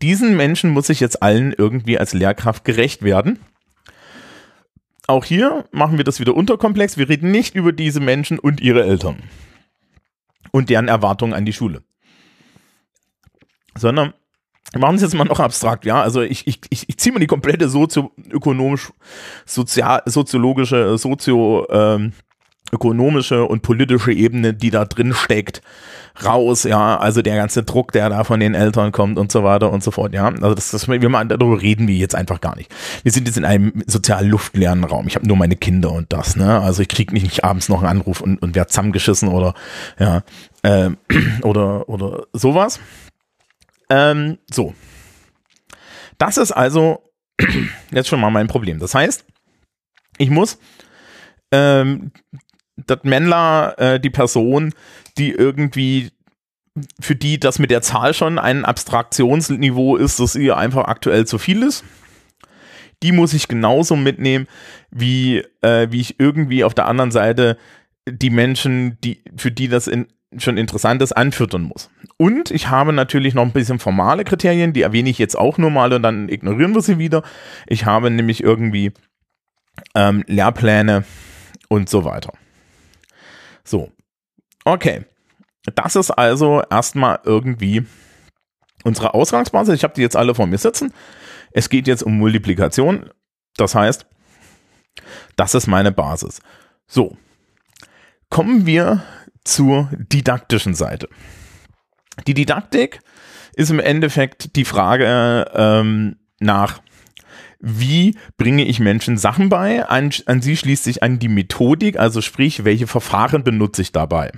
Diesen 0.00 0.36
Menschen 0.36 0.70
muss 0.70 0.88
ich 0.88 1.00
jetzt 1.00 1.22
allen 1.22 1.52
irgendwie 1.52 1.98
als 1.98 2.12
Lehrkraft 2.12 2.64
gerecht 2.64 3.02
werden. 3.02 3.38
Auch 5.06 5.24
hier 5.24 5.64
machen 5.70 5.98
wir 5.98 6.04
das 6.04 6.20
wieder 6.20 6.34
unterkomplex. 6.34 6.98
Wir 6.98 7.08
reden 7.08 7.30
nicht 7.30 7.54
über 7.54 7.72
diese 7.72 8.00
Menschen 8.00 8.38
und 8.38 8.60
ihre 8.60 8.84
Eltern 8.84 9.22
und 10.50 10.70
deren 10.70 10.88
Erwartungen 10.88 11.32
an 11.32 11.44
die 11.44 11.52
Schule. 11.52 11.82
Sondern 13.76 14.14
wir 14.72 14.80
machen 14.80 14.96
es 14.96 15.02
jetzt 15.02 15.14
mal 15.14 15.24
noch 15.24 15.38
abstrakt, 15.38 15.84
ja. 15.84 16.02
Also 16.02 16.22
ich, 16.22 16.46
ich, 16.46 16.60
ich, 16.70 16.98
ziehe 16.98 17.12
mal 17.12 17.20
die 17.20 17.26
komplette 17.26 17.68
sozioökonomisch, 17.68 18.92
sozial, 19.44 20.02
soziologische, 20.06 20.98
sozio, 20.98 21.66
ähm, 21.70 22.12
ökonomische 22.72 23.44
und 23.44 23.62
politische 23.62 24.12
Ebene, 24.12 24.52
die 24.54 24.70
da 24.70 24.84
drin 24.84 25.14
steckt, 25.14 25.62
raus, 26.24 26.64
ja, 26.64 26.98
also 26.98 27.22
der 27.22 27.36
ganze 27.36 27.62
Druck, 27.62 27.92
der 27.92 28.08
da 28.08 28.24
von 28.24 28.40
den 28.40 28.54
Eltern 28.54 28.92
kommt 28.92 29.18
und 29.18 29.30
so 29.30 29.44
weiter 29.44 29.70
und 29.70 29.82
so 29.82 29.90
fort, 29.90 30.14
ja. 30.14 30.26
Also 30.26 30.54
das, 30.54 30.70
das 30.70 30.88
wir 30.88 31.08
mal, 31.08 31.26
darüber 31.26 31.60
reden 31.60 31.88
wir 31.88 31.94
jetzt 31.94 32.14
einfach 32.14 32.40
gar 32.40 32.56
nicht. 32.56 32.74
Wir 33.02 33.12
sind 33.12 33.26
jetzt 33.28 33.36
in 33.36 33.44
einem 33.44 33.82
sozial 33.86 34.26
luftleeren 34.26 34.84
Raum. 34.84 35.06
Ich 35.06 35.14
habe 35.14 35.26
nur 35.26 35.36
meine 35.36 35.56
Kinder 35.56 35.92
und 35.92 36.12
das, 36.12 36.36
ne? 36.36 36.60
Also 36.60 36.82
ich 36.82 36.88
krieg 36.88 37.12
nicht 37.12 37.44
abends 37.44 37.68
noch 37.68 37.78
einen 37.78 37.98
Anruf 37.98 38.20
und, 38.20 38.38
und 38.42 38.54
werde 38.54 38.70
zusammengeschissen 38.70 39.28
oder 39.28 39.54
ja, 39.98 40.22
ähm, 40.62 40.96
oder 41.42 41.88
oder 41.88 42.24
sowas. 42.32 42.80
Ähm, 43.90 44.38
so. 44.50 44.74
Das 46.18 46.38
ist 46.38 46.52
also 46.52 47.02
jetzt 47.90 48.08
schon 48.08 48.20
mal 48.20 48.30
mein 48.30 48.48
Problem. 48.48 48.78
Das 48.78 48.94
heißt, 48.94 49.24
ich 50.18 50.30
muss 50.30 50.58
ähm, 51.52 52.10
das 52.86 53.00
Männler, 53.02 53.74
äh, 53.78 54.00
die 54.00 54.10
Person, 54.10 54.72
die 55.18 55.30
irgendwie 55.30 56.10
für 57.00 57.16
die 57.16 57.40
das 57.40 57.58
mit 57.58 57.70
der 57.70 57.82
Zahl 57.82 58.14
schon 58.14 58.38
ein 58.38 58.64
Abstraktionsniveau 58.64 59.96
ist, 59.96 60.20
das 60.20 60.34
ihr 60.34 60.56
einfach 60.56 60.84
aktuell 60.84 61.26
zu 61.26 61.38
viel 61.38 61.62
ist. 61.62 61.84
Die 63.02 63.12
muss 63.12 63.34
ich 63.34 63.48
genauso 63.48 63.96
mitnehmen, 63.96 64.46
wie, 64.90 65.42
äh, 65.62 65.88
wie 65.90 66.00
ich 66.00 66.18
irgendwie 66.18 66.64
auf 66.64 66.74
der 66.74 66.86
anderen 66.86 67.10
Seite 67.10 67.56
die 68.08 68.30
Menschen, 68.30 68.98
die, 69.02 69.22
für 69.36 69.50
die 69.50 69.68
das 69.68 69.86
in, 69.86 70.06
schon 70.38 70.56
interessant 70.56 71.02
ist, 71.02 71.12
anfüttern 71.12 71.62
muss. 71.62 71.90
Und 72.16 72.50
ich 72.50 72.68
habe 72.68 72.92
natürlich 72.92 73.34
noch 73.34 73.42
ein 73.42 73.52
bisschen 73.52 73.78
formale 73.78 74.24
Kriterien, 74.24 74.72
die 74.72 74.82
erwähne 74.82 75.10
ich 75.10 75.18
jetzt 75.18 75.36
auch 75.36 75.58
nur 75.58 75.70
mal 75.70 75.92
und 75.92 76.02
dann 76.02 76.28
ignorieren 76.28 76.74
wir 76.74 76.82
sie 76.82 76.98
wieder. 76.98 77.22
Ich 77.66 77.84
habe 77.84 78.10
nämlich 78.10 78.42
irgendwie 78.42 78.92
ähm, 79.94 80.24
Lehrpläne 80.26 81.04
und 81.68 81.88
so 81.88 82.04
weiter. 82.04 82.32
So. 83.66 83.92
Okay. 84.64 85.04
Das 85.74 85.96
ist 85.96 86.12
also 86.12 86.62
erstmal 86.70 87.18
irgendwie 87.24 87.84
unsere 88.84 89.14
Ausgangsbasis. 89.14 89.74
Ich 89.74 89.84
habe 89.84 89.94
die 89.94 90.02
jetzt 90.02 90.16
alle 90.16 90.34
vor 90.34 90.46
mir 90.46 90.58
sitzen. 90.58 90.94
Es 91.50 91.68
geht 91.68 91.86
jetzt 91.88 92.02
um 92.02 92.16
Multiplikation. 92.16 93.10
Das 93.56 93.74
heißt, 93.74 94.06
das 95.34 95.54
ist 95.54 95.66
meine 95.66 95.92
Basis. 95.92 96.40
So. 96.86 97.16
Kommen 98.30 98.66
wir 98.66 99.02
zur 99.44 99.90
didaktischen 99.92 100.74
Seite. 100.74 101.08
Die 102.26 102.34
Didaktik 102.34 103.00
ist 103.54 103.70
im 103.70 103.80
Endeffekt 103.80 104.56
die 104.56 104.64
Frage 104.64 105.50
ähm, 105.54 106.16
nach, 106.38 106.80
wie 107.60 108.16
bringe 108.36 108.64
ich 108.64 108.80
Menschen 108.80 109.16
Sachen 109.16 109.48
bei? 109.48 109.86
An, 109.86 110.10
an 110.26 110.42
sie 110.42 110.56
schließt 110.56 110.84
sich 110.84 111.02
an 111.02 111.18
die 111.18 111.28
Methodik, 111.28 111.98
also 111.98 112.20
sprich, 112.20 112.64
welche 112.64 112.86
Verfahren 112.86 113.44
benutze 113.44 113.82
ich 113.82 113.92
dabei? 113.92 114.32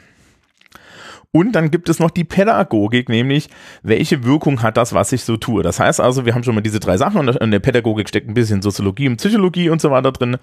Und 1.30 1.52
dann 1.52 1.70
gibt 1.70 1.88
es 1.88 1.98
noch 1.98 2.10
die 2.10 2.24
Pädagogik, 2.24 3.08
nämlich 3.08 3.50
welche 3.82 4.24
Wirkung 4.24 4.62
hat 4.62 4.76
das, 4.76 4.94
was 4.94 5.12
ich 5.12 5.24
so 5.24 5.36
tue. 5.36 5.62
Das 5.62 5.78
heißt 5.78 6.00
also, 6.00 6.24
wir 6.24 6.34
haben 6.34 6.42
schon 6.42 6.54
mal 6.54 6.62
diese 6.62 6.80
drei 6.80 6.96
Sachen 6.96 7.28
und 7.28 7.36
in 7.36 7.50
der 7.50 7.58
Pädagogik 7.58 8.08
steckt 8.08 8.28
ein 8.28 8.34
bisschen 8.34 8.62
Soziologie 8.62 9.08
und 9.08 9.18
Psychologie 9.18 9.68
und 9.68 9.80
so 9.80 9.90
weiter 9.90 10.12
drin. 10.12 10.38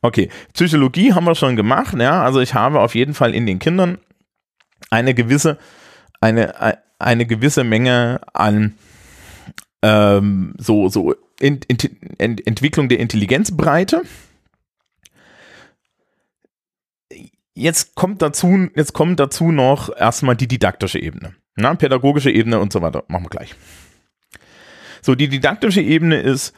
Okay, 0.00 0.28
Psychologie 0.52 1.12
haben 1.12 1.24
wir 1.24 1.34
schon 1.34 1.56
gemacht, 1.56 1.94
ja, 1.98 2.22
also 2.22 2.40
ich 2.40 2.54
habe 2.54 2.80
auf 2.80 2.94
jeden 2.94 3.14
Fall 3.14 3.34
in 3.34 3.46
den 3.46 3.58
Kindern 3.58 3.98
eine 4.90 5.14
gewisse, 5.14 5.58
eine, 6.20 6.78
eine 6.98 7.26
gewisse 7.26 7.64
Menge 7.64 8.20
an 8.32 8.74
ähm, 9.82 10.54
so, 10.58 10.88
so 10.88 11.14
Ent, 11.42 11.68
Ent, 11.68 11.90
Ent, 12.18 12.46
Entwicklung 12.46 12.88
der 12.88 13.00
Intelligenzbreite. 13.00 14.02
Jetzt 17.54 17.94
kommt 17.94 18.22
dazu, 18.22 18.68
jetzt 18.74 18.92
kommt 18.94 19.20
dazu 19.20 19.52
noch 19.52 19.94
erstmal 19.94 20.36
die 20.36 20.48
didaktische 20.48 20.98
Ebene. 20.98 21.34
Na, 21.56 21.74
pädagogische 21.74 22.30
Ebene 22.30 22.60
und 22.60 22.72
so 22.72 22.80
weiter. 22.80 23.04
Machen 23.08 23.24
wir 23.24 23.30
gleich. 23.30 23.54
So, 25.02 25.14
die 25.14 25.28
didaktische 25.28 25.82
Ebene 25.82 26.20
ist, 26.20 26.54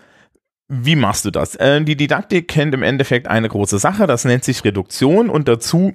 wie 0.68 0.96
machst 0.96 1.24
du 1.24 1.30
das? 1.30 1.56
Äh, 1.56 1.82
die 1.82 1.96
Didaktik 1.96 2.48
kennt 2.48 2.74
im 2.74 2.82
Endeffekt 2.82 3.26
eine 3.26 3.48
große 3.48 3.78
Sache, 3.78 4.06
das 4.06 4.24
nennt 4.24 4.44
sich 4.44 4.64
Reduktion 4.64 5.30
und 5.30 5.48
dazu 5.48 5.94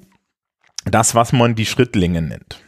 das, 0.85 1.15
was 1.15 1.31
man 1.31 1.55
die 1.55 1.65
Schrittlänge 1.65 2.21
nennt. 2.21 2.61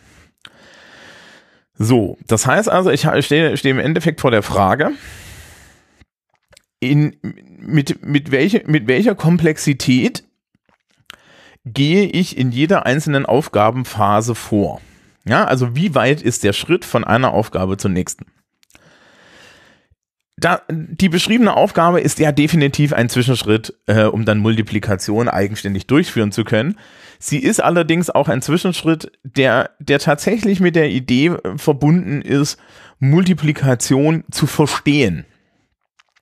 So, 1.74 2.18
das 2.28 2.46
heißt 2.46 2.70
also, 2.70 2.92
ich 2.92 3.08
stehe, 3.26 3.58
stehe 3.58 3.74
im 3.74 3.80
Endeffekt 3.80 4.22
vor 4.22 4.32
der 4.32 4.44
Frage, 4.44 4.92
in, 6.82 7.16
mit, 7.22 8.06
mit, 8.06 8.32
welche, 8.32 8.64
mit 8.66 8.88
welcher 8.88 9.16
Komplexität 9.16 10.26
gehe 11.64 12.06
ich 12.06 12.38
in 12.38 12.52
jeder 12.52 12.86
einzelnen 12.86 13.26
Aufgabenphase 13.26 14.36
vor? 14.36 14.82
Ja, 15.24 15.46
also 15.46 15.76
wie 15.76 15.96
weit 15.96 16.22
ist 16.22 16.44
der 16.44 16.54
Schritt 16.54 16.84
von 16.84 17.04
einer 17.04 17.34
Aufgabe 17.34 17.78
zur 17.78 17.92
nächsten? 17.92 18.26
Da, 20.38 20.64
die 20.72 21.10
beschriebene 21.10 21.56
Aufgabe 21.56 22.02
ist 22.02 22.18
ja 22.18 22.32
definitiv 22.32 22.94
ein 22.94 23.10
Zwischenschritt, 23.10 23.76
äh, 23.86 24.06
um 24.06 24.26
dann 24.26 24.40
Multiplikation 24.40 25.30
eigenständig 25.30 25.86
durchführen 25.86 26.32
zu 26.32 26.44
können. 26.44 26.80
Sie 27.20 27.38
ist 27.38 27.62
allerdings 27.62 28.10
auch 28.10 28.28
ein 28.28 28.42
Zwischenschritt, 28.42 29.12
der, 29.24 29.70
der 29.78 30.00
tatsächlich 30.00 30.60
mit 30.60 30.76
der 30.76 30.90
Idee 30.90 31.36
verbunden 31.58 32.24
ist, 32.24 32.58
Multiplikation 32.98 34.24
zu 34.32 34.48
verstehen. 34.48 35.26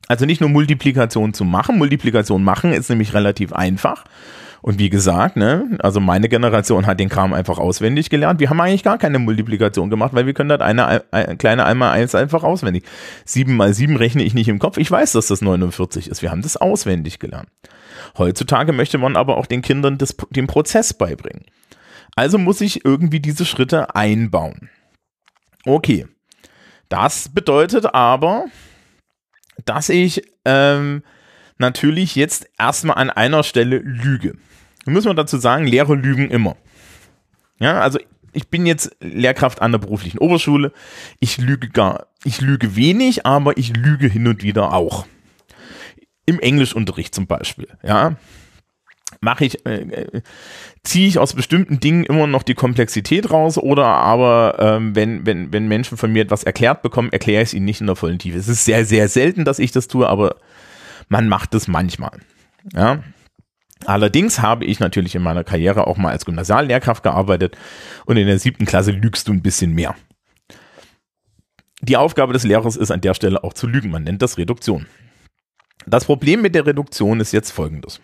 Also 0.10 0.26
nicht 0.26 0.42
nur 0.42 0.50
Multiplikation 0.50 1.34
zu 1.34 1.46
machen. 1.46 1.78
Multiplikation 1.78 2.44
machen 2.44 2.74
ist 2.74 2.90
nämlich 2.90 3.14
relativ 3.14 3.54
einfach. 3.54 4.04
Und 4.62 4.80
wie 4.80 4.90
gesagt, 4.90 5.38
ne, 5.38 5.78
also 5.80 6.00
meine 6.00 6.28
Generation 6.28 6.86
hat 6.88 7.00
den 7.00 7.10
Kram 7.10 7.32
einfach 7.32 7.60
auswendig 7.60 8.10
gelernt. 8.10 8.40
Wir 8.40 8.50
haben 8.50 8.60
eigentlich 8.60 8.84
gar 8.84 8.98
keine 8.98 9.20
Multiplikation 9.20 9.90
gemacht, 9.90 10.14
weil 10.14 10.26
wir 10.26 10.34
können 10.34 10.50
das 10.50 10.62
eine, 10.62 11.04
eine 11.12 11.38
kleine 11.38 11.66
einmal 11.66 11.92
eins 11.92 12.16
einfach 12.16 12.44
auswendig. 12.44 12.84
Sieben 13.24 13.56
mal 13.56 13.74
sieben 13.74 13.96
rechne 13.96 14.24
ich 14.24 14.34
nicht 14.34 14.50
im 14.50 14.60
Kopf. 14.60 14.78
Ich 14.78 14.90
weiß, 14.90 15.14
dass 15.14 15.28
das 15.28 15.42
49 15.42 16.10
ist. 16.10 16.22
Wir 16.22 16.32
haben 16.32 16.42
das 16.42 16.58
auswendig 16.58 17.20
gelernt. 17.20 17.48
Heutzutage 18.18 18.74
möchte 18.74 18.98
man 18.98 19.16
aber 19.16 19.38
auch 19.38 19.46
den 19.46 19.62
Kindern 19.62 19.98
das, 19.98 20.18
den 20.32 20.48
Prozess 20.48 20.94
beibringen. 20.94 21.46
Also 22.16 22.38
muss 22.38 22.60
ich 22.62 22.84
irgendwie 22.84 23.20
diese 23.20 23.46
Schritte 23.46 23.96
einbauen. 23.96 24.70
Okay. 25.66 26.08
Das 26.90 27.30
bedeutet 27.30 27.94
aber, 27.94 28.46
dass 29.66 29.90
ich 29.90 30.24
ähm, 30.46 31.04
natürlich 31.58 32.16
jetzt 32.16 32.50
erstmal 32.58 32.98
an 32.98 33.10
einer 33.10 33.44
Stelle 33.44 33.78
lüge. 33.80 34.36
Da 34.86 34.92
muss 34.92 35.06
man 35.06 35.16
dazu 35.16 35.38
sagen, 35.38 35.68
Lehrer 35.68 35.96
lügen 35.96 36.30
immer. 36.30 36.56
Ja, 37.60 37.82
also 37.82 38.00
ich 38.32 38.48
bin 38.48 38.66
jetzt 38.66 38.96
Lehrkraft 39.02 39.62
an 39.62 39.72
der 39.72 39.80
beruflichen 39.80 40.20
Oberschule. 40.20 40.72
Ich 41.20 41.38
lüge 41.38 41.70
gar, 41.70 42.08
ich 42.24 42.42
lüge 42.42 42.76
wenig, 42.76 43.26
aber 43.26 43.58
ich 43.58 43.76
lüge 43.76 44.08
hin 44.08 44.28
und 44.28 44.44
wieder 44.44 44.74
auch. 44.74 45.06
Im 46.26 46.40
Englischunterricht 46.40 47.14
zum 47.14 47.28
Beispiel, 47.28 47.68
ja. 47.84 48.16
Mache 49.22 49.46
ich, 49.46 49.66
äh, 49.66 49.82
äh 49.82 50.22
ziehe 50.84 51.08
ich 51.08 51.20
aus 51.20 51.34
bestimmten 51.34 51.80
Dingen 51.80 52.06
immer 52.06 52.28
noch 52.28 52.44
die 52.44 52.54
Komplexität 52.54 53.32
raus 53.32 53.58
oder 53.58 53.86
aber 53.86 54.56
ähm, 54.60 54.96
wenn, 54.96 55.26
wenn, 55.26 55.52
wenn 55.52 55.68
Menschen 55.68 55.98
von 55.98 56.12
mir 56.12 56.22
etwas 56.22 56.44
erklärt 56.44 56.82
bekommen, 56.82 57.12
erkläre 57.12 57.44
ich 57.44 57.50
es 57.50 57.54
ihnen 57.54 57.66
nicht 57.66 57.82
in 57.82 57.88
der 57.88 57.96
vollen 57.96 58.20
Tiefe. 58.20 58.38
Es 58.38 58.48
ist 58.48 58.66
sehr, 58.66 58.86
sehr 58.86 59.10
selten, 59.10 59.46
dass 59.46 59.60
ich 59.60 59.72
das 59.72 59.88
tue, 59.88 60.08
aber 60.08 60.36
man 61.10 61.28
macht 61.28 61.54
es 61.54 61.68
manchmal. 61.68 62.20
Ja. 62.74 63.04
Allerdings 63.86 64.42
habe 64.42 64.66
ich 64.66 64.80
natürlich 64.80 65.16
in 65.16 65.22
meiner 65.22 65.44
Karriere 65.44 65.88
auch 65.88 65.98
mal 65.98 66.12
als 66.12 66.26
Gymnasiallehrkraft 66.26 67.04
gearbeitet 67.04 67.58
und 68.06 68.18
in 68.18 68.28
der 68.28 68.40
siebten 68.40 68.66
Klasse 68.66 68.92
lügst 68.92 69.28
du 69.28 69.34
ein 69.34 69.42
bisschen 69.42 69.74
mehr. 69.74 69.96
Die 71.82 71.98
Aufgabe 71.98 72.34
des 72.34 72.44
Lehrers 72.44 72.76
ist 72.76 72.92
an 72.92 73.02
der 73.02 73.14
Stelle 73.14 73.44
auch 73.44 73.54
zu 73.54 73.68
lügen. 73.68 73.90
Man 73.90 74.04
nennt 74.04 74.22
das 74.22 74.38
Reduktion. 74.38 74.86
Das 75.88 76.06
Problem 76.06 76.42
mit 76.42 76.56
der 76.56 76.66
Reduktion 76.66 77.22
ist 77.22 77.32
jetzt 77.32 77.52
folgendes. 77.52 78.02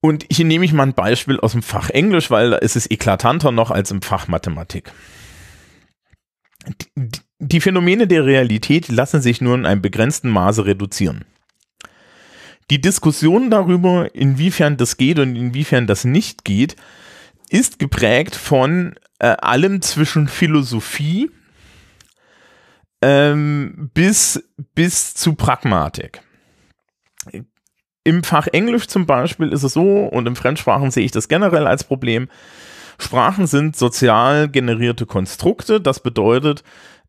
Und 0.00 0.24
hier 0.30 0.46
nehme 0.46 0.64
ich 0.64 0.72
mal 0.72 0.84
ein 0.84 0.94
Beispiel 0.94 1.38
aus 1.40 1.52
dem 1.52 1.62
Fach 1.62 1.90
Englisch, 1.90 2.30
weil 2.30 2.50
da 2.50 2.56
ist 2.56 2.76
es 2.76 2.90
eklatanter 2.90 3.52
noch 3.52 3.70
als 3.70 3.90
im 3.90 4.00
Fach 4.00 4.28
Mathematik. 4.28 4.92
Die 7.38 7.60
Phänomene 7.60 8.06
der 8.06 8.24
Realität 8.24 8.88
lassen 8.88 9.20
sich 9.20 9.40
nur 9.40 9.54
in 9.54 9.66
einem 9.66 9.82
begrenzten 9.82 10.30
Maße 10.30 10.64
reduzieren. 10.64 11.24
Die 12.70 12.80
Diskussion 12.80 13.50
darüber, 13.50 14.14
inwiefern 14.14 14.76
das 14.76 14.96
geht 14.96 15.18
und 15.18 15.36
inwiefern 15.36 15.86
das 15.86 16.04
nicht 16.04 16.44
geht, 16.44 16.76
ist 17.50 17.78
geprägt 17.78 18.36
von 18.36 18.94
äh, 19.18 19.26
allem 19.26 19.82
zwischen 19.82 20.28
Philosophie 20.28 21.30
ähm, 23.02 23.90
bis, 23.92 24.42
bis 24.74 25.14
zu 25.14 25.34
Pragmatik 25.34 26.22
im 28.10 28.24
Fach 28.24 28.48
Englisch 28.48 28.88
zum 28.88 29.06
Beispiel 29.06 29.52
ist 29.52 29.62
es 29.62 29.72
so, 29.72 30.04
und 30.04 30.26
im 30.26 30.34
Fremdsprachen 30.34 30.90
sehe 30.90 31.04
ich 31.04 31.12
das 31.12 31.28
generell 31.28 31.66
als 31.68 31.84
Problem, 31.84 32.28
Sprachen 32.98 33.46
sind 33.46 33.76
sozial 33.76 34.48
generierte 34.48 35.06
Konstrukte. 35.06 35.80
Das 35.80 36.00
bedeutet, 36.00 36.64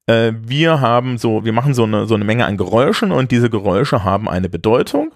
äh, 0.05 0.31
wir 0.39 0.79
haben 0.79 1.17
so, 1.17 1.43
wir 1.43 1.53
machen 1.53 1.73
so 1.73 1.83
eine, 1.83 2.05
so 2.05 2.13
eine 2.13 2.23
Menge 2.23 2.45
an 2.45 2.55
Geräuschen 2.55 3.11
und 3.11 3.31
diese 3.31 3.49
Geräusche 3.49 4.03
haben 4.03 4.29
eine 4.29 4.47
Bedeutung. 4.47 5.11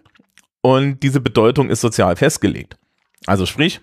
und 0.62 1.04
diese 1.04 1.22
Bedeutung 1.22 1.70
ist 1.70 1.82
sozial 1.82 2.16
festgelegt. 2.16 2.76
Also 3.28 3.46
sprich, 3.46 3.82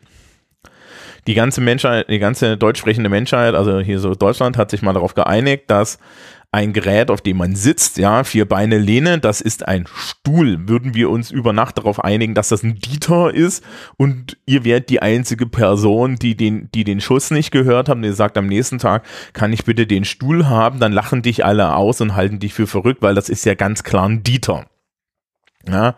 die 1.29 1.35
ganze 1.35 1.61
Menschheit, 1.61 2.09
die 2.09 2.19
ganze 2.19 2.57
deutsch 2.57 2.81
sprechende 2.81 3.09
Menschheit, 3.09 3.55
also 3.55 3.79
hier 3.79 4.01
so 4.01 4.17
Deutschland, 4.17 4.57
hat 4.57 4.73
sich 4.73 4.83
mal 4.83 4.93
darauf 4.93 5.15
geeinigt, 5.15 5.71
dass 5.71 5.99
ein 6.55 6.75
Gerät, 6.75 7.11
auf 7.11 7.23
dem 7.23 7.39
man 7.39 7.57
sitzt, 7.57 7.97
ja, 7.97 8.25
vier 8.25 8.47
Beine 8.47 8.77
Lehne, 8.77 9.19
das 9.19 9.41
ist 9.41 9.67
ein 9.67 9.87
Stuhl. 9.87 10.69
Würden 10.69 10.95
wir 10.95 11.09
uns 11.09 11.31
über 11.31 11.55
Nacht 11.55 11.79
darauf 11.79 12.05
einigen, 12.05 12.35
dass 12.35 12.51
das 12.51 12.63
ein 12.63 12.75
Dieter 12.75 13.33
ist 13.33 13.65
und 13.97 14.37
ihr 14.45 14.63
wärt 14.63 14.91
die 14.91 15.01
einzige 15.01 15.47
Person, 15.47 16.17
die 16.17 16.37
den, 16.37 16.71
die 16.73 16.85
den 16.85 17.01
Schuss 17.01 17.31
nicht 17.31 17.53
gehört 17.53 17.89
haben, 17.89 18.03
die 18.03 18.13
sagt 18.13 18.37
am 18.37 18.47
nächsten 18.47 18.79
Tag, 18.79 19.05
kann 19.33 19.55
ich 19.55 19.65
bitte 19.65 19.87
den 19.87 20.05
Stuhl 20.05 20.47
haben, 20.47 20.79
dann 20.79 20.93
lachen 20.93 21.23
dich 21.23 21.43
alle 21.43 21.75
aus 21.75 22.03
und 22.03 22.15
halten 22.15 22.39
dich 22.39 22.53
für 22.53 22.67
verrückt, 22.67 23.01
weil 23.01 23.15
das 23.15 23.31
ist 23.31 23.47
ja 23.47 23.55
ganz 23.55 23.83
klar 23.83 24.07
ein 24.07 24.23
Dieter. 24.23 24.67
Ja. 25.67 25.97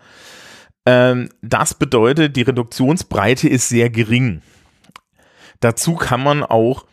Ähm, 0.86 1.30
das 1.42 1.74
bedeutet, 1.74 2.36
die 2.36 2.42
Reduktionsbreite 2.42 3.48
ist 3.48 3.68
sehr 3.68 3.90
gering. 3.90 4.40
Dazu 5.58 5.96
kann 5.96 6.22
man 6.22 6.44
auch 6.44 6.86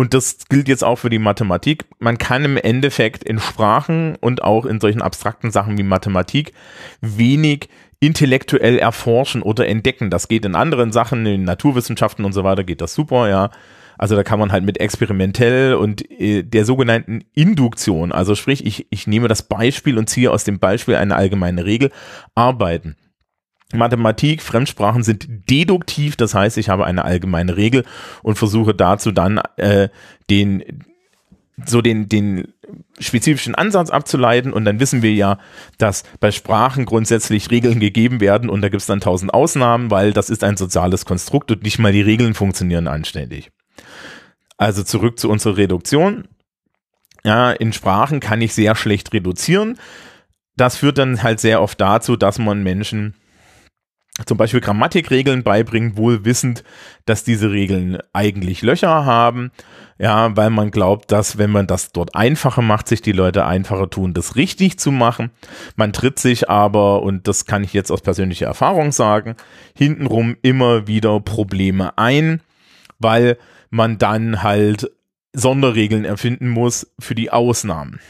und 0.00 0.14
das 0.14 0.38
gilt 0.48 0.66
jetzt 0.66 0.82
auch 0.82 0.96
für 0.96 1.10
die 1.10 1.18
Mathematik. 1.18 1.84
Man 1.98 2.16
kann 2.16 2.42
im 2.46 2.56
Endeffekt 2.56 3.22
in 3.22 3.38
Sprachen 3.38 4.16
und 4.16 4.42
auch 4.42 4.64
in 4.64 4.80
solchen 4.80 5.02
abstrakten 5.02 5.50
Sachen 5.50 5.76
wie 5.76 5.82
Mathematik 5.82 6.54
wenig 7.02 7.68
intellektuell 8.00 8.78
erforschen 8.78 9.42
oder 9.42 9.68
entdecken. 9.68 10.08
Das 10.08 10.28
geht 10.28 10.46
in 10.46 10.54
anderen 10.54 10.90
Sachen, 10.90 11.26
in 11.26 11.44
Naturwissenschaften 11.44 12.24
und 12.24 12.32
so 12.32 12.44
weiter 12.44 12.64
geht 12.64 12.80
das 12.80 12.94
super, 12.94 13.28
ja. 13.28 13.50
Also 13.98 14.16
da 14.16 14.22
kann 14.22 14.38
man 14.38 14.52
halt 14.52 14.64
mit 14.64 14.80
experimentell 14.80 15.74
und 15.74 16.10
äh, 16.10 16.44
der 16.44 16.64
sogenannten 16.64 17.22
Induktion, 17.34 18.10
also 18.10 18.34
sprich, 18.34 18.64
ich, 18.64 18.86
ich 18.88 19.06
nehme 19.06 19.28
das 19.28 19.42
Beispiel 19.42 19.98
und 19.98 20.08
ziehe 20.08 20.30
aus 20.30 20.44
dem 20.44 20.60
Beispiel 20.60 20.94
eine 20.94 21.14
allgemeine 21.14 21.66
Regel, 21.66 21.90
arbeiten. 22.34 22.96
Mathematik, 23.72 24.42
Fremdsprachen 24.42 25.02
sind 25.02 25.28
deduktiv, 25.48 26.16
das 26.16 26.34
heißt, 26.34 26.58
ich 26.58 26.68
habe 26.68 26.86
eine 26.86 27.04
allgemeine 27.04 27.56
Regel 27.56 27.84
und 28.22 28.36
versuche 28.36 28.74
dazu 28.74 29.12
dann 29.12 29.40
äh, 29.56 29.88
den 30.28 30.84
so 31.66 31.82
den, 31.82 32.08
den 32.08 32.54
spezifischen 32.98 33.54
Ansatz 33.54 33.90
abzuleiten 33.90 34.52
und 34.52 34.64
dann 34.64 34.80
wissen 34.80 35.02
wir 35.02 35.12
ja, 35.12 35.38
dass 35.78 36.04
bei 36.20 36.30
Sprachen 36.30 36.84
grundsätzlich 36.84 37.50
Regeln 37.50 37.80
gegeben 37.80 38.20
werden 38.20 38.48
und 38.48 38.62
da 38.62 38.68
gibt 38.68 38.80
es 38.80 38.86
dann 38.86 39.00
tausend 39.00 39.34
Ausnahmen, 39.34 39.90
weil 39.90 40.12
das 40.12 40.30
ist 40.30 40.44
ein 40.44 40.56
soziales 40.56 41.04
Konstrukt 41.04 41.50
und 41.50 41.62
nicht 41.62 41.78
mal 41.78 41.92
die 41.92 42.00
Regeln 42.00 42.34
funktionieren 42.34 42.88
anständig. 42.88 43.50
Also 44.56 44.82
zurück 44.82 45.18
zu 45.18 45.30
unserer 45.30 45.56
Reduktion. 45.56 46.28
Ja, 47.24 47.50
in 47.50 47.72
Sprachen 47.72 48.20
kann 48.20 48.40
ich 48.40 48.54
sehr 48.54 48.74
schlecht 48.74 49.12
reduzieren. 49.12 49.78
Das 50.56 50.76
führt 50.76 50.98
dann 50.98 51.22
halt 51.22 51.40
sehr 51.40 51.62
oft 51.62 51.80
dazu, 51.80 52.16
dass 52.16 52.38
man 52.38 52.62
Menschen 52.62 53.14
zum 54.26 54.36
Beispiel 54.36 54.60
Grammatikregeln 54.60 55.42
beibringt, 55.42 55.96
wohl 55.96 56.24
wissend, 56.24 56.64
dass 57.06 57.24
diese 57.24 57.50
Regeln 57.50 57.98
eigentlich 58.12 58.62
Löcher 58.62 59.04
haben. 59.04 59.50
Ja, 59.98 60.34
weil 60.36 60.50
man 60.50 60.70
glaubt, 60.70 61.12
dass 61.12 61.36
wenn 61.36 61.50
man 61.50 61.66
das 61.66 61.92
dort 61.92 62.14
einfacher 62.14 62.62
macht, 62.62 62.88
sich 62.88 63.02
die 63.02 63.12
Leute 63.12 63.44
einfacher 63.44 63.90
tun, 63.90 64.14
das 64.14 64.36
richtig 64.36 64.78
zu 64.78 64.90
machen. 64.90 65.30
Man 65.76 65.92
tritt 65.92 66.18
sich 66.18 66.48
aber, 66.48 67.02
und 67.02 67.28
das 67.28 67.44
kann 67.44 67.64
ich 67.64 67.72
jetzt 67.72 67.90
aus 67.90 68.00
persönlicher 68.00 68.46
Erfahrung 68.46 68.92
sagen, 68.92 69.36
hintenrum 69.76 70.36
immer 70.42 70.86
wieder 70.86 71.20
Probleme 71.20 71.98
ein, 71.98 72.40
weil 72.98 73.36
man 73.68 73.98
dann 73.98 74.42
halt 74.42 74.90
Sonderregeln 75.32 76.04
erfinden 76.04 76.48
muss 76.48 76.90
für 76.98 77.14
die 77.14 77.30
Ausnahmen. 77.30 78.00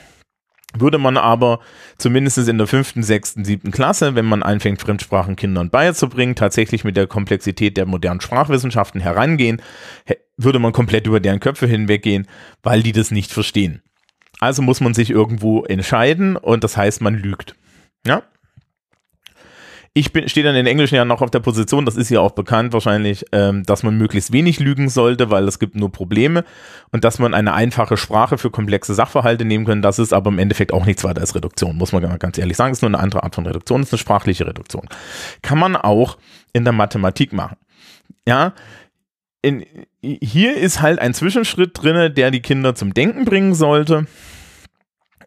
Würde 0.78 0.98
man 0.98 1.16
aber 1.16 1.58
zumindest 1.98 2.38
in 2.38 2.58
der 2.58 2.68
fünften, 2.68 3.02
sechsten, 3.02 3.44
siebten 3.44 3.72
Klasse, 3.72 4.14
wenn 4.14 4.24
man 4.24 4.44
anfängt, 4.44 4.80
Fremdsprachen 4.80 5.34
Kindern 5.34 5.68
beizubringen, 5.68 6.36
tatsächlich 6.36 6.84
mit 6.84 6.96
der 6.96 7.08
Komplexität 7.08 7.76
der 7.76 7.86
modernen 7.86 8.20
Sprachwissenschaften 8.20 9.00
herangehen, 9.00 9.60
würde 10.36 10.60
man 10.60 10.72
komplett 10.72 11.08
über 11.08 11.18
deren 11.18 11.40
Köpfe 11.40 11.66
hinweggehen, 11.66 12.28
weil 12.62 12.82
die 12.82 12.92
das 12.92 13.10
nicht 13.10 13.32
verstehen. 13.32 13.82
Also 14.38 14.62
muss 14.62 14.80
man 14.80 14.94
sich 14.94 15.10
irgendwo 15.10 15.64
entscheiden 15.64 16.36
und 16.36 16.62
das 16.62 16.76
heißt, 16.76 17.00
man 17.00 17.14
lügt. 17.14 17.56
Ja, 18.06 18.22
ich 20.00 20.30
stehe 20.30 20.44
dann 20.44 20.56
in 20.56 20.66
Englischen 20.66 20.94
ja 20.94 21.04
noch 21.04 21.20
auf 21.20 21.30
der 21.30 21.40
Position, 21.40 21.84
das 21.84 21.96
ist 21.96 22.10
ja 22.10 22.20
auch 22.20 22.32
bekannt 22.32 22.72
wahrscheinlich, 22.72 23.24
ähm, 23.32 23.62
dass 23.64 23.82
man 23.82 23.96
möglichst 23.96 24.32
wenig 24.32 24.58
lügen 24.58 24.88
sollte, 24.88 25.30
weil 25.30 25.46
es 25.46 25.58
gibt 25.58 25.76
nur 25.76 25.92
Probleme 25.92 26.44
und 26.90 27.04
dass 27.04 27.18
man 27.18 27.34
eine 27.34 27.52
einfache 27.52 27.96
Sprache 27.96 28.38
für 28.38 28.50
komplexe 28.50 28.94
Sachverhalte 28.94 29.44
nehmen 29.44 29.66
kann, 29.66 29.82
das 29.82 29.98
ist 29.98 30.12
aber 30.12 30.30
im 30.30 30.38
Endeffekt 30.38 30.72
auch 30.72 30.86
nichts 30.86 31.04
weiter 31.04 31.20
als 31.20 31.34
Reduktion, 31.34 31.76
muss 31.76 31.92
man 31.92 32.18
ganz 32.18 32.38
ehrlich 32.38 32.56
sagen, 32.56 32.72
das 32.72 32.78
ist 32.78 32.82
nur 32.82 32.88
eine 32.88 32.98
andere 32.98 33.22
Art 33.22 33.34
von 33.34 33.46
Reduktion, 33.46 33.82
das 33.82 33.88
ist 33.88 33.94
eine 33.94 33.98
sprachliche 33.98 34.46
Reduktion. 34.46 34.88
Kann 35.42 35.58
man 35.58 35.76
auch 35.76 36.16
in 36.52 36.64
der 36.64 36.72
Mathematik 36.72 37.32
machen. 37.32 37.56
Ja, 38.26 38.54
in, 39.42 39.64
hier 40.00 40.56
ist 40.56 40.82
halt 40.82 40.98
ein 40.98 41.14
Zwischenschritt 41.14 41.82
drin, 41.82 42.14
der 42.14 42.30
die 42.30 42.40
Kinder 42.40 42.74
zum 42.74 42.94
Denken 42.94 43.24
bringen 43.24 43.54
sollte 43.54 44.06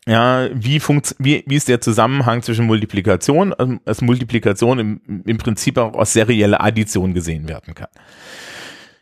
ja, 0.06 0.50
wie, 0.54 0.80
funkt, 0.80 1.16
wie, 1.20 1.44
wie 1.48 1.56
ist 1.56 1.70
der 1.70 1.80
Zusammenhang 1.80 2.42
zwischen 2.42 2.66
Multiplikation, 2.66 3.56
ähm, 3.58 3.80
als 3.86 4.02
Multiplikation 4.02 4.80
im, 4.80 5.24
im 5.26 5.38
Prinzip 5.38 5.78
auch 5.78 5.94
aus 5.94 6.14
serieller 6.14 6.62
Addition 6.62 7.14
gesehen 7.14 7.48
werden 7.48 7.74
kann. 7.74 7.88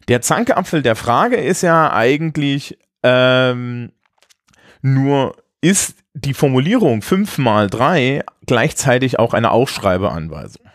Der 0.07 0.21
Zankapfel 0.21 0.81
der 0.83 0.95
Frage 0.95 1.37
ist 1.37 1.61
ja 1.61 1.91
eigentlich 1.91 2.77
ähm, 3.01 3.91
nur, 4.81 5.35
ist 5.61 5.95
die 6.13 6.33
Formulierung 6.33 7.01
5 7.01 7.37
mal 7.39 7.69
3 7.69 8.23
gleichzeitig 8.45 9.17
auch 9.17 9.33
eine 9.33 9.51
Aufschreibeanweisung? 9.51 10.65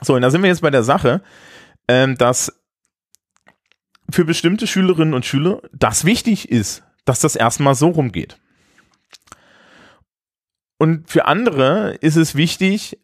So, 0.00 0.14
und 0.14 0.22
da 0.22 0.30
sind 0.30 0.42
wir 0.42 0.48
jetzt 0.48 0.62
bei 0.62 0.70
der 0.70 0.82
Sache, 0.82 1.22
ähm, 1.86 2.16
dass 2.16 2.52
für 4.10 4.24
bestimmte 4.24 4.66
Schülerinnen 4.66 5.14
und 5.14 5.24
Schüler 5.24 5.60
das 5.72 6.04
wichtig 6.04 6.50
ist, 6.50 6.82
dass 7.04 7.20
das 7.20 7.36
erstmal 7.36 7.76
so 7.76 7.88
rumgeht. 7.88 8.39
Und 10.80 11.10
für 11.10 11.26
andere 11.26 11.98
ist 12.00 12.16
es 12.16 12.36
wichtig, 12.36 12.98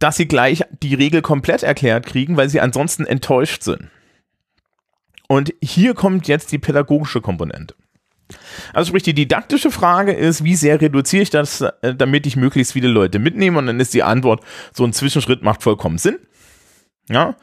dass 0.00 0.16
sie 0.16 0.26
gleich 0.26 0.64
die 0.82 0.96
Regel 0.96 1.22
komplett 1.22 1.62
erklärt 1.62 2.06
kriegen, 2.06 2.36
weil 2.36 2.48
sie 2.48 2.60
ansonsten 2.60 3.06
enttäuscht 3.06 3.62
sind. 3.62 3.88
Und 5.28 5.54
hier 5.62 5.94
kommt 5.94 6.26
jetzt 6.26 6.50
die 6.50 6.58
pädagogische 6.58 7.20
Komponente. 7.20 7.76
Also 8.72 8.88
sprich, 8.88 9.04
die 9.04 9.14
didaktische 9.14 9.70
Frage 9.70 10.12
ist, 10.12 10.42
wie 10.42 10.56
sehr 10.56 10.80
reduziere 10.80 11.22
ich 11.22 11.30
das, 11.30 11.60
äh, 11.60 11.94
damit 11.94 12.26
ich 12.26 12.34
möglichst 12.34 12.72
viele 12.72 12.88
Leute 12.88 13.20
mitnehme? 13.20 13.56
Und 13.56 13.68
dann 13.68 13.78
ist 13.78 13.94
die 13.94 14.02
Antwort, 14.02 14.42
so 14.72 14.82
ein 14.82 14.92
Zwischenschritt 14.92 15.42
macht 15.42 15.62
vollkommen 15.62 15.98
Sinn. 15.98 16.18
Ja, 17.08 17.36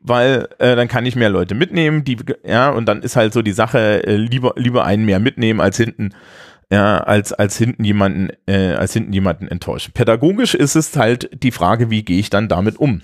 weil 0.00 0.48
äh, 0.58 0.76
dann 0.76 0.88
kann 0.88 1.04
ich 1.04 1.14
mehr 1.14 1.28
Leute 1.28 1.54
mitnehmen, 1.54 2.04
die, 2.04 2.16
ja, 2.42 2.70
und 2.70 2.86
dann 2.86 3.02
ist 3.02 3.16
halt 3.16 3.34
so 3.34 3.42
die 3.42 3.52
Sache, 3.52 4.02
äh, 4.06 4.16
lieber, 4.16 4.54
lieber 4.56 4.86
einen 4.86 5.04
mehr 5.04 5.20
mitnehmen, 5.20 5.60
als 5.60 5.76
hinten 5.76 6.14
ja, 6.70 6.98
als, 6.98 7.32
als 7.32 7.56
hinten 7.56 7.84
jemanden, 7.84 8.30
äh, 8.46 8.74
als 8.74 8.92
hinten 8.92 9.12
jemanden 9.12 9.48
enttäuschen. 9.48 9.92
Pädagogisch 9.92 10.54
ist 10.54 10.76
es 10.76 10.96
halt 10.96 11.30
die 11.42 11.50
Frage, 11.50 11.90
wie 11.90 12.04
gehe 12.04 12.18
ich 12.18 12.30
dann 12.30 12.48
damit 12.48 12.78
um? 12.78 13.02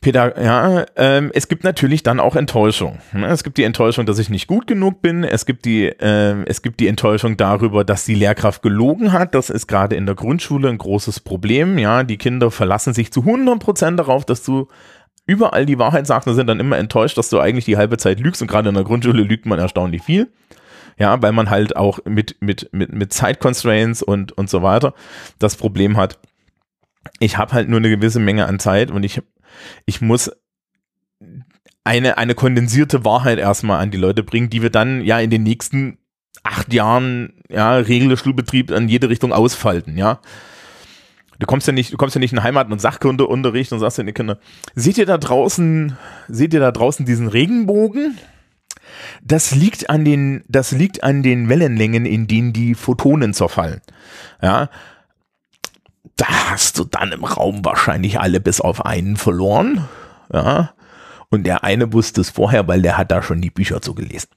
Pädag 0.00 0.40
ja, 0.40 0.86
ähm, 0.96 1.30
es 1.34 1.48
gibt 1.48 1.64
natürlich 1.64 2.02
dann 2.02 2.20
auch 2.20 2.36
Enttäuschung. 2.36 2.98
Ne? 3.12 3.26
Es 3.26 3.42
gibt 3.42 3.58
die 3.58 3.64
Enttäuschung, 3.64 4.06
dass 4.06 4.18
ich 4.18 4.30
nicht 4.30 4.46
gut 4.46 4.66
genug 4.66 5.02
bin. 5.02 5.24
Es 5.24 5.46
gibt 5.46 5.64
die, 5.64 5.86
äh, 5.86 6.44
es 6.46 6.62
gibt 6.62 6.80
die 6.80 6.86
Enttäuschung 6.86 7.36
darüber, 7.36 7.82
dass 7.84 8.04
die 8.04 8.14
Lehrkraft 8.14 8.62
gelogen 8.62 9.12
hat. 9.12 9.34
Das 9.34 9.50
ist 9.50 9.66
gerade 9.66 9.96
in 9.96 10.06
der 10.06 10.14
Grundschule 10.14 10.68
ein 10.68 10.78
großes 10.78 11.20
Problem. 11.20 11.76
Ja, 11.76 12.02
die 12.04 12.18
Kinder 12.18 12.50
verlassen 12.50 12.94
sich 12.94 13.12
zu 13.12 13.22
100 13.22 13.58
Prozent 13.58 13.98
darauf, 13.98 14.24
dass 14.24 14.42
du 14.42 14.68
überall 15.26 15.66
die 15.66 15.78
Wahrheit 15.78 16.06
sagst 16.06 16.28
und 16.28 16.34
sind 16.34 16.46
dann 16.46 16.60
immer 16.60 16.78
enttäuscht, 16.78 17.18
dass 17.18 17.28
du 17.28 17.40
eigentlich 17.40 17.64
die 17.64 17.76
halbe 17.76 17.98
Zeit 17.98 18.20
lügst. 18.20 18.40
Und 18.40 18.48
gerade 18.48 18.68
in 18.68 18.74
der 18.74 18.84
Grundschule 18.84 19.22
lügt 19.22 19.44
man 19.44 19.58
erstaunlich 19.58 20.02
viel 20.02 20.28
ja, 20.98 21.20
weil 21.22 21.32
man 21.32 21.50
halt 21.50 21.76
auch 21.76 22.00
mit, 22.04 22.36
mit, 22.40 22.70
mit, 22.72 22.92
mit 22.92 23.12
Zeitconstraints 23.12 24.02
und, 24.02 24.32
und 24.32 24.48
so 24.48 24.62
weiter 24.62 24.94
das 25.38 25.56
Problem 25.56 25.96
hat, 25.96 26.18
ich 27.20 27.38
habe 27.38 27.52
halt 27.52 27.68
nur 27.68 27.78
eine 27.78 27.90
gewisse 27.90 28.20
Menge 28.20 28.46
an 28.46 28.58
Zeit 28.58 28.90
und 28.90 29.04
ich, 29.04 29.22
ich 29.84 30.00
muss 30.00 30.30
eine, 31.84 32.18
eine 32.18 32.34
kondensierte 32.34 33.04
Wahrheit 33.04 33.38
erstmal 33.38 33.80
an 33.80 33.90
die 33.90 33.98
Leute 33.98 34.22
bringen, 34.22 34.50
die 34.50 34.62
wir 34.62 34.70
dann 34.70 35.02
ja 35.02 35.20
in 35.20 35.30
den 35.30 35.44
nächsten 35.44 35.98
acht 36.42 36.72
Jahren, 36.72 37.34
ja, 37.48 37.76
Regelschulbetrieb 37.76 38.70
in 38.70 38.88
jede 38.88 39.08
Richtung 39.08 39.32
ausfalten, 39.32 39.96
ja. 39.96 40.20
Du 41.38 41.46
kommst 41.46 41.66
ja 41.66 41.72
nicht, 41.72 41.92
du 41.92 41.96
kommst 41.98 42.14
ja 42.14 42.18
nicht 42.18 42.32
in 42.32 42.42
Heimat- 42.42 42.70
und 42.70 42.80
Sachkundeunterricht 42.80 43.70
und 43.72 43.78
sagst 43.78 43.98
den 43.98 44.12
Kindern, 44.14 44.38
seht 44.74 44.96
ihr 44.96 45.06
da 45.06 45.18
draußen, 45.18 45.96
seht 46.28 46.54
ihr 46.54 46.60
da 46.60 46.72
draußen 46.72 47.04
diesen 47.04 47.28
Regenbogen? 47.28 48.16
Das 49.22 49.54
liegt 49.54 49.90
an 49.90 50.04
den, 50.04 50.44
das 50.48 50.72
liegt 50.72 51.02
an 51.02 51.22
den 51.22 51.48
Wellenlängen, 51.48 52.06
in 52.06 52.26
denen 52.26 52.52
die 52.52 52.74
Photonen 52.74 53.34
zerfallen. 53.34 53.80
Ja. 54.42 54.68
Da 56.16 56.26
hast 56.50 56.78
du 56.78 56.84
dann 56.84 57.12
im 57.12 57.24
Raum 57.24 57.64
wahrscheinlich 57.64 58.20
alle 58.20 58.40
bis 58.40 58.60
auf 58.60 58.84
einen 58.84 59.16
verloren. 59.16 59.86
Ja. 60.32 60.72
Und 61.28 61.44
der 61.44 61.64
eine 61.64 61.92
wusste 61.92 62.20
es 62.20 62.30
vorher, 62.30 62.66
weil 62.68 62.82
der 62.82 62.96
hat 62.96 63.10
da 63.10 63.22
schon 63.22 63.40
die 63.40 63.50
Bücher 63.50 63.82
zu 63.82 63.94
gelesen. 63.94 64.28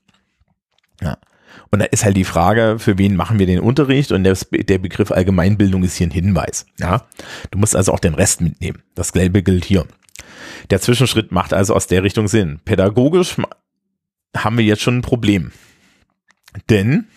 Ja. 1.02 1.18
Und 1.72 1.80
da 1.80 1.86
ist 1.86 2.04
halt 2.04 2.18
die 2.18 2.26
Frage, 2.26 2.78
für 2.80 2.98
wen 2.98 3.16
machen 3.16 3.40
wir 3.40 3.46
den 3.46 3.60
Unterricht? 3.60 4.12
Und 4.12 4.24
der, 4.24 4.36
Begriff 4.80 5.12
Allgemeinbildung 5.12 5.84
ist 5.84 5.96
hier 5.96 6.08
ein 6.08 6.12
Hinweis. 6.12 6.66
Ja, 6.80 7.04
du 7.52 7.60
musst 7.60 7.76
also 7.76 7.94
auch 7.94 8.00
den 8.00 8.16
Rest 8.16 8.42
mitnehmen. 8.42 8.82
Das 8.96 9.14
Gelbe 9.14 9.44
gilt 9.44 9.66
hier. 9.66 9.86
Der 10.70 10.82
Zwischenschritt 10.82 11.32
macht 11.32 11.54
also 11.54 11.76
aus 11.76 11.88
der 11.88 12.04
Richtung 12.04 12.28
Sinn. 12.28 12.60
Pädagogisch 12.66 13.38
haben 14.36 14.58
wir 14.58 14.65
jetzt 14.65 14.82
schon 14.82 14.98
ein 14.98 15.04
Problem. 15.04 15.52
Denn 16.70 17.08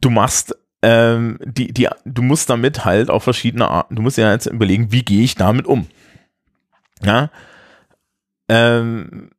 du 0.00 0.10
machst 0.10 0.56
ähm, 0.82 1.38
die, 1.42 1.72
die, 1.72 1.88
du 2.04 2.20
musst 2.20 2.50
damit 2.50 2.84
halt 2.84 3.08
auf 3.08 3.24
verschiedene 3.24 3.68
Arten, 3.68 3.96
du 3.96 4.02
musst 4.02 4.18
ja 4.18 4.30
jetzt 4.30 4.46
überlegen, 4.46 4.92
wie 4.92 5.02
gehe 5.02 5.24
ich 5.24 5.34
damit 5.34 5.66
um? 5.66 5.86
Ja. 7.02 7.30
Ähm, 8.48 9.30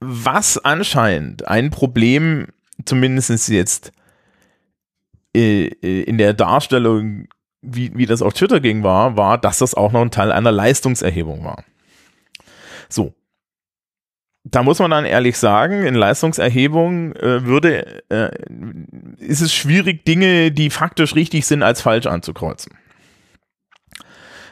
was 0.00 0.58
anscheinend 0.58 1.48
ein 1.48 1.70
Problem, 1.70 2.48
zumindest 2.84 3.48
jetzt 3.48 3.92
äh, 5.34 5.68
äh, 5.68 6.02
in 6.02 6.18
der 6.18 6.34
Darstellung, 6.34 7.28
wie, 7.62 7.96
wie 7.96 8.04
das 8.04 8.20
auf 8.20 8.34
Twitter 8.34 8.60
ging, 8.60 8.82
war, 8.82 9.16
war, 9.16 9.38
dass 9.38 9.58
das 9.58 9.74
auch 9.74 9.92
noch 9.92 10.02
ein 10.02 10.10
Teil 10.10 10.30
einer 10.30 10.52
Leistungserhebung 10.52 11.44
war. 11.44 11.64
So. 12.90 13.14
Da 14.44 14.62
muss 14.62 14.78
man 14.78 14.90
dann 14.90 15.06
ehrlich 15.06 15.38
sagen, 15.38 15.84
in 15.84 15.94
Leistungserhebung 15.94 17.16
äh, 17.16 17.46
würde, 17.46 18.02
äh, 18.10 18.30
ist 19.18 19.40
es 19.40 19.54
schwierig, 19.54 20.04
Dinge, 20.04 20.52
die 20.52 20.68
faktisch 20.68 21.14
richtig 21.14 21.46
sind, 21.46 21.62
als 21.62 21.80
falsch 21.80 22.06
anzukreuzen. 22.06 22.76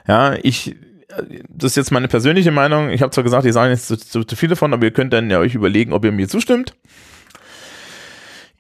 Ja, 0.09 0.35
ich 0.43 0.75
das 1.49 1.73
ist 1.73 1.77
jetzt 1.77 1.93
meine 1.93 2.09
persönliche 2.09 2.51
Meinung. 2.51 2.91
Ich 2.91 3.03
habe 3.03 3.11
zwar 3.11 3.25
gesagt, 3.25 3.45
ich 3.45 3.53
sage 3.53 3.71
jetzt 3.71 3.87
zu, 3.87 3.97
zu, 3.97 4.25
zu 4.25 4.37
viele 4.37 4.57
von, 4.57 4.73
aber 4.73 4.85
ihr 4.85 4.93
könnt 4.93 5.13
dann 5.13 5.31
ja 5.31 5.39
euch 5.39 5.55
überlegen, 5.55 5.93
ob 5.93 6.05
ihr 6.05 6.13
mir 6.13 6.29
zustimmt. 6.29 6.75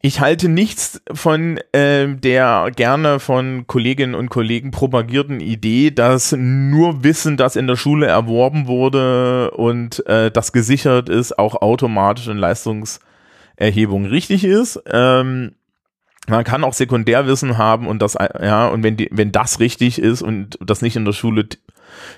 Ich 0.04 0.18
halte 0.18 0.48
nichts 0.48 1.00
von 1.12 1.58
äh, 1.70 2.08
der 2.08 2.72
gerne 2.74 3.20
von 3.20 3.68
Kolleginnen 3.68 4.16
und 4.16 4.30
Kollegen 4.30 4.72
propagierten 4.72 5.38
Idee, 5.38 5.92
dass 5.92 6.32
nur 6.36 7.04
Wissen, 7.04 7.36
das 7.36 7.54
in 7.54 7.68
der 7.68 7.76
Schule 7.76 8.06
erworben 8.06 8.66
wurde 8.66 9.52
und 9.52 10.04
äh, 10.08 10.32
das 10.32 10.52
gesichert 10.52 11.08
ist, 11.08 11.38
auch 11.38 11.62
automatisch 11.62 12.26
in 12.26 12.36
Leistungserhebung 12.36 14.06
richtig 14.06 14.42
ist. 14.42 14.82
Ähm, 14.90 15.52
man 16.26 16.42
kann 16.42 16.64
auch 16.64 16.72
Sekundärwissen 16.72 17.56
haben 17.56 17.86
und 17.86 18.02
das, 18.02 18.14
ja, 18.14 18.66
und 18.66 18.82
wenn 18.82 18.96
die, 18.96 19.08
wenn 19.12 19.30
das 19.30 19.60
richtig 19.60 20.00
ist 20.00 20.20
und 20.20 20.58
das 20.60 20.82
nicht 20.82 20.96
in 20.96 21.04
der 21.04 21.12
Schule 21.12 21.46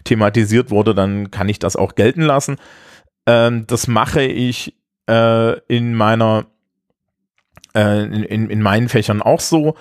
thematisiert 0.05 0.70
wurde, 0.70 0.94
dann 0.94 1.31
kann 1.31 1.51
ich 1.51 1.59
das 1.59 1.77
auch 1.77 1.97
gelten 1.97 2.23
lassen. 2.23 2.57
Ähm, 3.27 3.66
das 3.66 3.88
mache 3.88 4.23
ich 4.23 4.75
äh, 5.07 5.59
in 5.68 5.94
meiner 5.94 6.47
äh, 7.77 8.05
in, 8.05 8.51
in 8.51 8.63
meinen 8.63 8.89
Fächern 8.89 9.23
auch 9.23 9.41
so. 9.41 9.75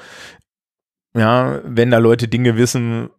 Ja, 1.16 1.62
wenn 1.64 1.92
da 1.92 2.00
Leute 2.00 2.28
Dinge 2.28 2.58
wissen, 2.58 3.10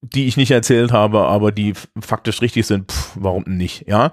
die 0.00 0.26
ich 0.26 0.36
nicht 0.36 0.52
erzählt 0.52 0.92
habe, 0.92 1.22
aber 1.22 1.50
die 1.50 1.72
faktisch 2.00 2.42
richtig 2.42 2.66
sind, 2.66 2.92
pff, 2.92 3.16
warum 3.16 3.42
nicht, 3.46 3.88
ja? 3.88 4.12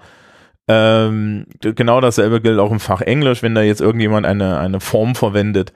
Ähm, 0.67 1.45
genau 1.59 2.01
dasselbe 2.01 2.41
gilt 2.41 2.57
auch 2.57 2.71
im 2.71 2.79
Fach 2.79 3.01
Englisch, 3.01 3.43
wenn 3.43 3.53
da 3.53 3.61
jetzt 3.61 3.81
irgendjemand 3.81 4.25
eine, 4.25 4.57
eine 4.57 4.79
Form 4.79 5.13
verwendet, 5.13 5.71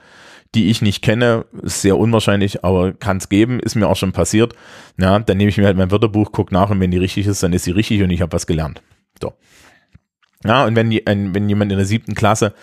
die 0.56 0.70
ich 0.70 0.82
nicht 0.82 1.04
kenne, 1.04 1.46
ist 1.62 1.84
sehr 1.84 1.98
unwahrscheinlich, 1.98 2.64
aber 2.64 2.94
kann 2.94 3.18
es 3.18 3.30
geben, 3.30 3.60
ist 3.60 3.76
mir 3.76 3.88
auch 3.88 3.96
schon 3.96 4.14
passiert. 4.14 4.56
Ja, 4.98 5.20
dann 5.20 5.38
nehme 5.38 5.50
ich 5.50 5.58
mir 5.58 5.68
halt 5.68 5.78
mein 5.78 5.92
Wörterbuch, 5.92 6.32
gucke 6.32 6.54
nach 6.54 6.72
und 6.72 6.80
wenn 6.80 6.90
die 6.90 6.98
richtig 6.98 7.28
ist, 7.28 7.44
dann 7.44 7.54
ist 7.54 7.66
sie 7.66 7.72
richtig 7.72 8.02
und 8.02 8.10
ich 8.10 8.22
habe 8.22 8.34
was 8.34 8.48
gelernt. 8.48 8.82
So. 9.22 9.34
Ja, 10.44 10.66
und 10.66 10.76
wenn, 10.76 10.90
die, 10.90 11.04
wenn 11.06 11.50
jemand 11.50 11.72
in 11.72 11.78
der 11.78 11.86
siebten 11.86 12.16
Klasse 12.16 12.54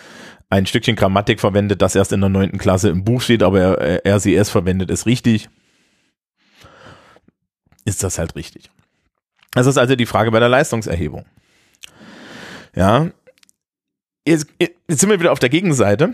ein 0.49 0.65
Stückchen 0.65 0.95
Grammatik 0.95 1.39
verwendet, 1.39 1.81
das 1.81 1.95
erst 1.95 2.13
in 2.13 2.21
der 2.21 2.29
neunten 2.29 2.57
Klasse 2.57 2.89
im 2.89 3.03
Buch 3.03 3.21
steht, 3.21 3.43
aber 3.43 3.79
er, 3.79 4.05
er 4.05 4.25
erst 4.25 4.51
verwendet, 4.51 4.89
ist 4.89 5.05
richtig, 5.05 5.49
ist 7.85 8.03
das 8.03 8.17
halt 8.17 8.35
richtig. 8.35 8.69
Das 9.51 9.67
ist 9.67 9.77
also 9.77 9.95
die 9.95 10.05
Frage 10.05 10.31
bei 10.31 10.39
der 10.39 10.49
Leistungserhebung. 10.49 11.25
Ja, 12.75 13.09
jetzt, 14.25 14.47
jetzt 14.59 14.99
sind 14.99 15.09
wir 15.09 15.19
wieder 15.19 15.31
auf 15.31 15.39
der 15.39 15.49
Gegenseite 15.49 16.13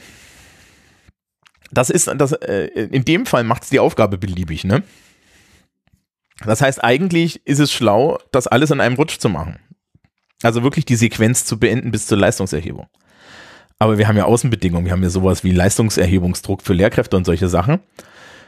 das 1.74 1.90
ist, 1.90 2.08
das, 2.16 2.32
äh, 2.34 2.66
in 2.66 3.06
dem 3.06 3.26
Fall 3.26 3.44
macht 3.44 3.64
es 3.64 3.70
die 3.70 3.80
Aufgabe 3.80 4.18
beliebig, 4.18 4.64
ne? 4.64 4.84
Das 6.46 6.62
heißt, 6.62 6.84
eigentlich 6.84 7.46
ist 7.46 7.60
es 7.60 7.72
schlau, 7.72 8.20
das 8.32 8.48
alles 8.48 8.72
in 8.72 8.82
einem 8.82 8.96
Rutsch 8.96 9.20
zu 9.20 9.30
machen. 9.30 9.60
Also 10.42 10.64
wirklich 10.64 10.86
die 10.86 10.96
Sequenz 10.96 11.46
zu 11.46 11.58
beenden 11.58 11.92
bis 11.92 12.08
zur 12.08 12.18
Leistungserhebung. 12.18 12.88
Aber 13.80 13.98
wir 13.98 14.08
haben 14.08 14.18
ja 14.18 14.26
Außenbedingungen, 14.26 14.86
wir 14.86 14.94
haben 14.94 15.04
ja 15.04 15.10
sowas 15.10 15.44
wie 15.44 15.52
Leistungserhebungsdruck 15.52 16.62
für 16.62 16.74
Lehrkräfte 16.74 17.18
und 17.18 17.26
solche 17.26 17.48
Sachen. 17.48 17.80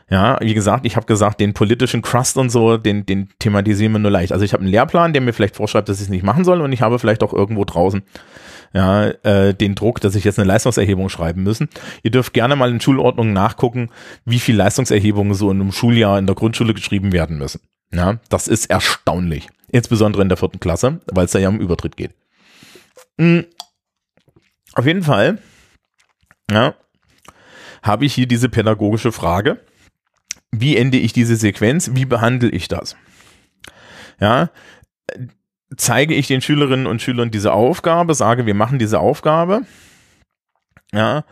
Ja, 0.09 0.37
wie 0.39 0.53
gesagt, 0.53 0.85
ich 0.85 0.95
habe 0.95 1.07
gesagt, 1.07 1.39
den 1.39 1.53
politischen 1.53 2.03
Crust 2.03 2.37
und 2.37 2.51
so, 2.51 2.77
den, 2.77 3.07
den 3.07 3.29
thematisieren 3.39 3.93
wir 3.93 3.99
nur 3.99 4.11
leicht. 4.11 4.31
Also 4.31 4.45
ich 4.45 4.53
habe 4.53 4.61
einen 4.61 4.71
Lehrplan, 4.71 5.13
der 5.13 5.21
mir 5.21 5.33
vielleicht 5.33 5.55
vorschreibt, 5.55 5.89
dass 5.89 5.97
ich 5.97 6.03
es 6.03 6.09
nicht 6.09 6.23
machen 6.23 6.43
soll 6.43 6.61
und 6.61 6.71
ich 6.71 6.81
habe 6.81 6.99
vielleicht 6.99 7.23
auch 7.23 7.33
irgendwo 7.33 7.65
draußen 7.65 8.03
ja, 8.75 9.07
äh, 9.23 9.53
den 9.53 9.73
Druck, 9.73 10.01
dass 10.01 10.15
ich 10.15 10.25
jetzt 10.25 10.37
eine 10.37 10.47
Leistungserhebung 10.47 11.07
schreiben 11.07 11.43
müssen. 11.43 11.69
Ihr 12.03 12.11
dürft 12.11 12.33
gerne 12.33 12.57
mal 12.57 12.69
in 12.69 12.81
Schulordnungen 12.81 13.33
nachgucken, 13.33 13.89
wie 14.25 14.39
viel 14.39 14.55
Leistungserhebungen 14.57 15.33
so 15.33 15.49
in 15.49 15.61
einem 15.61 15.71
Schuljahr 15.71 16.19
in 16.19 16.27
der 16.27 16.35
Grundschule 16.35 16.73
geschrieben 16.73 17.13
werden 17.13 17.37
müssen. 17.37 17.61
Ja, 17.93 18.19
das 18.29 18.49
ist 18.49 18.69
erstaunlich. 18.69 19.47
Insbesondere 19.69 20.21
in 20.21 20.29
der 20.29 20.37
vierten 20.37 20.59
Klasse, 20.59 20.99
weil 21.11 21.25
es 21.25 21.31
da 21.31 21.39
ja 21.39 21.47
um 21.47 21.59
Übertritt 21.59 21.95
geht. 21.95 22.11
Auf 24.75 24.85
jeden 24.85 25.03
Fall, 25.03 25.39
ja, 26.51 26.75
habe 27.81 28.05
ich 28.05 28.13
hier 28.13 28.27
diese 28.27 28.49
pädagogische 28.49 29.11
Frage. 29.11 29.61
Wie 30.51 30.77
ende 30.77 30.97
ich 30.97 31.13
diese 31.13 31.35
Sequenz? 31.35 31.91
Wie 31.93 32.05
behandle 32.05 32.49
ich 32.49 32.67
das? 32.67 32.95
Ja, 34.19 34.49
zeige 35.77 36.13
ich 36.13 36.27
den 36.27 36.41
Schülerinnen 36.41 36.87
und 36.87 37.01
Schülern 37.01 37.31
diese 37.31 37.53
Aufgabe, 37.53 38.13
sage, 38.13 38.45
wir 38.45 38.53
machen 38.53 38.79
diese 38.79 38.99
Aufgabe, 38.99 39.61
ja, 40.93 41.25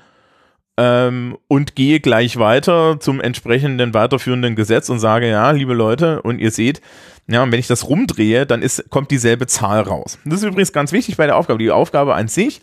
ähm, 0.77 1.38
und 1.47 1.75
gehe 1.75 1.99
gleich 1.99 2.38
weiter 2.38 2.99
zum 2.99 3.21
entsprechenden 3.21 3.93
weiterführenden 3.93 4.56
Gesetz 4.56 4.89
und 4.89 4.99
sage, 4.99 5.29
ja, 5.29 5.51
liebe 5.51 5.73
Leute, 5.73 6.21
und 6.21 6.39
ihr 6.39 6.51
seht, 6.51 6.82
ja, 7.27 7.49
wenn 7.49 7.60
ich 7.60 7.67
das 7.67 7.88
rumdrehe, 7.88 8.45
dann 8.45 8.62
ist, 8.62 8.89
kommt 8.89 9.12
dieselbe 9.12 9.47
Zahl 9.47 9.82
raus. 9.82 10.17
Das 10.25 10.41
ist 10.41 10.45
übrigens 10.45 10.73
ganz 10.73 10.91
wichtig 10.91 11.15
bei 11.15 11.25
der 11.25 11.38
Aufgabe. 11.38 11.60
Die 11.60 11.71
Aufgabe 11.71 12.15
an 12.15 12.27
sich 12.27 12.62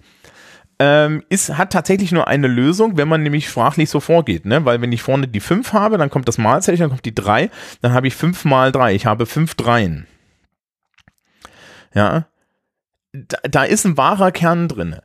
ähm, 0.80 1.22
ist, 1.28 1.56
hat 1.56 1.72
tatsächlich 1.72 2.10
nur 2.10 2.26
eine 2.26 2.48
Lösung, 2.48 2.96
wenn 2.96 3.06
man 3.06 3.22
nämlich 3.22 3.48
sprachlich 3.48 3.88
so 3.88 4.00
vorgeht, 4.00 4.44
ne? 4.46 4.64
Weil 4.64 4.80
wenn 4.80 4.90
ich 4.90 5.02
vorne 5.02 5.28
die 5.28 5.40
5 5.40 5.72
habe, 5.72 5.98
dann 5.98 6.10
kommt 6.10 6.26
das 6.26 6.38
Malzeichen, 6.38 6.80
dann 6.80 6.90
kommt 6.90 7.04
die 7.04 7.14
3, 7.14 7.50
dann 7.82 7.92
habe 7.92 8.08
ich 8.08 8.16
5 8.16 8.44
mal 8.44 8.72
3. 8.72 8.94
Ich 8.94 9.06
habe 9.06 9.26
5 9.26 9.54
Dreien 9.54 10.08
ja, 11.94 12.26
da, 13.12 13.38
da 13.48 13.64
ist 13.64 13.84
ein 13.84 13.96
wahrer 13.96 14.32
Kern 14.32 14.68
drin. 14.68 14.96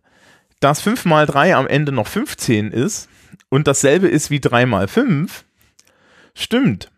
Dass 0.59 0.81
5 0.81 1.05
mal 1.05 1.25
3 1.25 1.55
am 1.55 1.67
Ende 1.67 1.91
noch 1.91 2.07
15 2.07 2.71
ist 2.71 3.09
und 3.49 3.67
dasselbe 3.67 4.07
ist 4.07 4.29
wie 4.29 4.39
3 4.39 4.65
mal 4.65 4.87
5, 4.87 5.45
stimmt. 6.33 6.91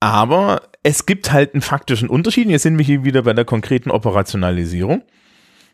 Aber 0.00 0.62
es 0.82 1.06
gibt 1.06 1.32
halt 1.32 1.54
einen 1.54 1.62
faktischen 1.62 2.08
Unterschied. 2.08 2.48
Jetzt 2.48 2.62
sind 2.62 2.78
wir 2.78 2.84
hier 2.84 3.04
wieder 3.04 3.22
bei 3.22 3.32
der 3.32 3.46
konkreten 3.46 3.90
Operationalisierung. 3.90 5.02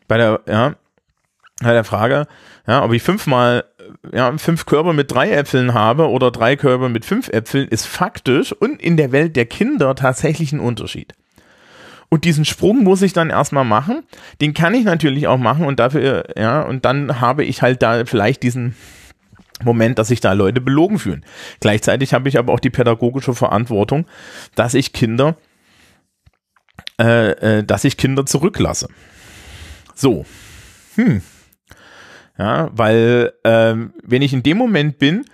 Bei 0.07 0.17
der, 0.17 0.41
ja, 0.47 0.75
bei 1.61 1.73
der 1.73 1.83
Frage, 1.83 2.27
ja, 2.67 2.83
ob 2.83 2.93
ich 2.93 3.03
fünfmal, 3.03 3.65
ja, 4.11 4.35
fünf 4.37 4.65
Körper 4.65 4.93
mit 4.93 5.11
drei 5.11 5.31
Äpfeln 5.31 5.73
habe 5.73 6.09
oder 6.09 6.31
drei 6.31 6.55
Körper 6.55 6.89
mit 6.89 7.05
fünf 7.05 7.29
Äpfeln, 7.29 7.67
ist 7.67 7.85
faktisch 7.85 8.51
und 8.53 8.81
in 8.81 8.97
der 8.97 9.11
Welt 9.11 9.35
der 9.35 9.45
Kinder 9.45 9.95
tatsächlich 9.95 10.51
ein 10.51 10.59
Unterschied. 10.59 11.13
Und 12.09 12.25
diesen 12.25 12.43
Sprung 12.43 12.83
muss 12.83 13.01
ich 13.01 13.13
dann 13.13 13.29
erstmal 13.29 13.63
machen. 13.63 14.03
Den 14.41 14.53
kann 14.53 14.73
ich 14.73 14.83
natürlich 14.83 15.27
auch 15.27 15.37
machen 15.37 15.65
und 15.65 15.79
dafür, 15.79 16.25
ja, 16.37 16.61
und 16.61 16.83
dann 16.83 17.21
habe 17.21 17.45
ich 17.45 17.61
halt 17.61 17.81
da 17.81 18.05
vielleicht 18.05 18.43
diesen 18.43 18.75
Moment, 19.63 19.99
dass 19.99 20.09
sich 20.09 20.19
da 20.19 20.33
Leute 20.33 20.59
belogen 20.59 20.99
fühlen. 20.99 21.25
Gleichzeitig 21.59 22.13
habe 22.13 22.27
ich 22.27 22.37
aber 22.37 22.53
auch 22.53 22.59
die 22.59 22.69
pädagogische 22.69 23.33
Verantwortung, 23.33 24.07
dass 24.55 24.73
ich 24.73 24.91
Kinder, 24.91 25.37
äh, 26.99 27.59
äh, 27.59 27.63
dass 27.63 27.83
ich 27.83 27.97
Kinder 27.97 28.25
zurücklasse. 28.25 28.87
So. 29.95 30.25
Hm. 30.95 31.21
Ja, 32.41 32.71
weil 32.71 33.33
ähm, 33.43 33.93
wenn 34.01 34.23
ich 34.23 34.33
in 34.33 34.41
dem 34.41 34.57
Moment 34.57 34.97
bin, 34.97 35.25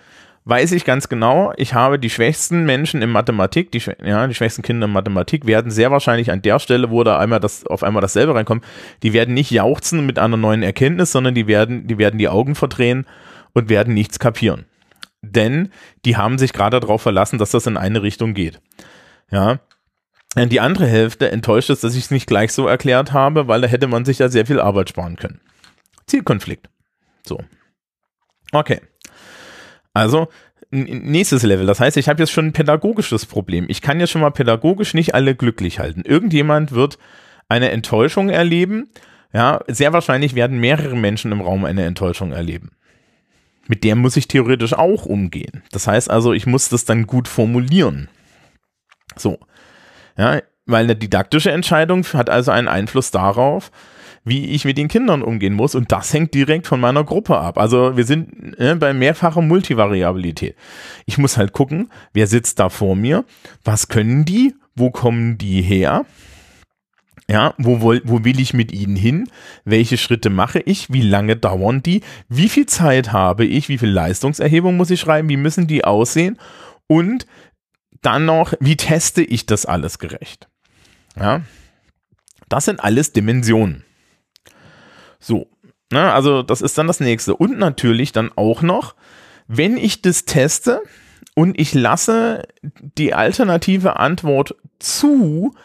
weiß 0.44 0.74
ich 0.74 0.84
ganz 0.84 1.08
genau, 1.08 1.54
ich 1.56 1.74
habe 1.74 2.00
die 2.00 2.10
schwächsten 2.10 2.66
Menschen 2.66 3.02
in 3.02 3.10
Mathematik, 3.10 3.72
die, 3.72 3.82
ja, 4.04 4.28
die 4.28 4.34
schwächsten 4.34 4.62
Kinder 4.62 4.88
in 4.88 4.92
Mathematik 4.92 5.46
werden 5.46 5.72
sehr 5.72 5.90
wahrscheinlich 5.90 6.32
an 6.32 6.42
der 6.42 6.60
Stelle, 6.60 6.92
wo 6.92 7.06
da 7.06 7.18
einmal 7.18 7.40
das, 7.40 7.66
auf 7.66 7.82
einmal 7.82 8.02
dasselbe 8.02 8.36
reinkommt, 8.36 8.66
die 9.04 9.14
werden 9.14 9.34
nicht 9.34 9.52
jauchzen 9.52 10.06
mit 10.06 10.20
einer 10.20 10.36
neuen 10.36 10.64
Erkenntnis, 10.64 11.14
sondern 11.14 11.34
die 11.34 11.48
werden, 11.48 11.88
die 11.88 11.98
werden 11.98 12.20
die 12.20 12.28
Augen 12.28 12.56
verdrehen 12.56 13.06
und 13.54 13.70
werden 13.70 13.94
nichts 13.94 14.20
kapieren. 14.20 14.66
Denn 15.22 15.70
die 16.04 16.18
haben 16.18 16.38
sich 16.38 16.52
gerade 16.52 16.78
darauf 16.82 17.02
verlassen, 17.02 17.40
dass 17.40 17.52
das 17.52 17.68
in 17.68 17.78
eine 17.78 18.04
Richtung 18.04 18.34
geht. 18.34 18.60
Ja. 19.32 19.60
Die 20.36 20.60
andere 20.60 20.88
Hälfte 20.88 21.32
enttäuscht 21.32 21.70
ist, 21.70 21.86
dass 21.86 21.96
ich 21.96 22.04
es 22.04 22.12
nicht 22.12 22.28
gleich 22.28 22.52
so 22.52 22.68
erklärt 22.68 23.14
habe, 23.14 23.48
weil 23.48 23.62
da 23.62 23.68
hätte 23.70 23.88
man 23.88 24.04
sich 24.04 24.20
ja 24.20 24.28
sehr 24.28 24.46
viel 24.46 24.60
Arbeit 24.60 24.90
sparen 24.90 25.16
können. 25.16 25.40
Zielkonflikt. 26.06 26.70
So. 27.28 27.40
Okay. 28.52 28.82
Also, 29.94 30.28
nächstes 30.72 31.44
Level. 31.44 31.66
Das 31.66 31.80
heißt, 31.80 31.98
ich 31.98 32.10
habe 32.10 32.22
jetzt 32.22 32.32
schon 32.32 32.48
ein 32.48 32.54
pädagogisches 32.54 33.26
Problem. 33.26 33.66
Ich 33.70 33.82
kann 33.82 34.00
jetzt 34.00 34.12
schon 34.12 34.22
mal 34.22 34.32
pädagogisch 34.32 34.94
nicht 34.94 35.16
alle 35.16 35.36
glücklich 35.36 35.80
halten. 35.80 36.02
Irgendjemand 36.02 36.72
wird 36.72 36.98
eine 37.50 37.72
Enttäuschung 37.72 38.30
erleben. 38.30 38.90
Ja, 39.34 39.62
sehr 39.68 39.94
wahrscheinlich 39.94 40.36
werden 40.36 40.60
mehrere 40.60 40.96
Menschen 40.96 41.32
im 41.32 41.42
Raum 41.42 41.66
eine 41.66 41.84
Enttäuschung 41.84 42.32
erleben. 42.32 42.72
Mit 43.68 43.84
der 43.84 43.96
muss 43.96 44.16
ich 44.16 44.28
theoretisch 44.28 44.74
auch 44.74 45.06
umgehen. 45.06 45.64
Das 45.72 45.88
heißt 45.88 46.10
also, 46.10 46.34
ich 46.34 46.46
muss 46.46 46.70
das 46.70 46.86
dann 46.86 47.06
gut 47.06 47.28
formulieren. 47.28 48.10
So. 49.16 49.40
Ja, 50.18 50.42
weil 50.66 50.86
eine 50.86 50.96
didaktische 50.96 51.52
Entscheidung 51.52 52.06
hat 52.06 52.30
also 52.30 52.52
einen 52.52 52.68
Einfluss 52.68 53.12
darauf, 53.12 53.72
wie 54.28 54.48
ich 54.48 54.66
mit 54.66 54.78
den 54.78 54.88
Kindern 54.88 55.22
umgehen 55.22 55.54
muss. 55.54 55.76
Und 55.76 55.92
das 55.92 56.14
hängt 56.14 56.34
direkt 56.34 56.68
von 56.68 56.80
meiner 56.80 57.04
Gruppe 57.04 57.38
ab. 57.38 57.58
Also 57.58 57.96
wir 57.96 58.06
sind 58.06 58.60
äh, 58.60 58.76
bei 58.76 58.94
mehrfacher 58.94 59.42
Multivariabilität. 59.42 60.56
Ich 61.06 61.18
muss 61.18 61.38
halt 61.38 61.54
gucken, 61.54 61.90
wer 62.14 62.28
sitzt 62.28 62.60
da 62.60 62.70
vor 62.70 62.96
mir, 62.96 63.26
was 63.64 63.88
können 63.88 64.26
die, 64.26 64.56
wo 64.76 64.92
kommen 64.92 65.38
die 65.38 65.62
her, 65.62 66.06
ja, 67.30 67.54
wo, 67.58 67.82
wo, 67.82 67.94
wo 68.06 68.24
will 68.24 68.40
ich 68.40 68.54
mit 68.54 68.72
ihnen 68.72 68.96
hin? 68.96 69.30
Welche 69.66 69.98
Schritte 69.98 70.30
mache 70.30 70.60
ich? 70.60 70.94
Wie 70.94 71.02
lange 71.02 71.36
dauern 71.36 71.84
die? 71.84 72.02
Wie 72.30 72.48
viel 72.48 72.68
Zeit 72.68 73.12
habe 73.12 73.46
ich? 73.46 73.68
Wie 73.68 73.78
viel 73.78 73.90
Leistungserhebung 73.90 74.78
muss 74.78 74.92
ich 74.92 75.02
schreiben? 75.02 75.28
Wie 75.28 75.36
müssen 75.36 75.68
die 75.68 75.84
aussehen? 75.84 76.38
Und 76.88 77.26
dann 78.02 78.26
noch, 78.26 78.54
wie 78.62 78.78
teste 78.78 79.24
ich 79.24 79.46
das 79.46 79.66
alles 79.66 80.00
gerecht? 80.00 80.48
Ja, 81.20 81.42
das 82.48 82.66
sind 82.66 82.80
alles 82.80 83.12
Dimensionen. 83.12 83.84
So, 85.20 85.48
na, 85.92 86.14
also 86.14 86.44
das 86.44 86.62
ist 86.62 86.78
dann 86.78 86.88
das 86.88 87.00
nächste. 87.00 87.36
Und 87.36 87.58
natürlich 87.58 88.12
dann 88.12 88.32
auch 88.36 88.62
noch, 88.62 88.96
wenn 89.48 89.78
ich 89.78 90.02
das 90.02 90.26
teste 90.26 90.82
und 91.36 91.60
ich 91.60 91.74
lasse 91.74 92.48
die 92.62 93.14
alternative 93.14 93.98
Antwort 93.98 94.56
zu, 94.80 95.56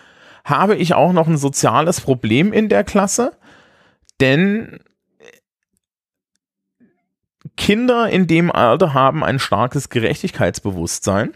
habe 0.44 0.76
ich 0.76 0.94
auch 0.94 1.12
noch 1.12 1.26
ein 1.26 1.36
soziales 1.36 2.00
Problem 2.00 2.52
in 2.52 2.68
der 2.68 2.84
Klasse, 2.84 3.32
denn 4.20 4.80
Kinder 7.56 8.08
in 8.08 8.26
dem 8.26 8.50
Alter 8.50 8.94
haben 8.94 9.24
ein 9.24 9.38
starkes 9.38 9.88
Gerechtigkeitsbewusstsein. 9.88 11.32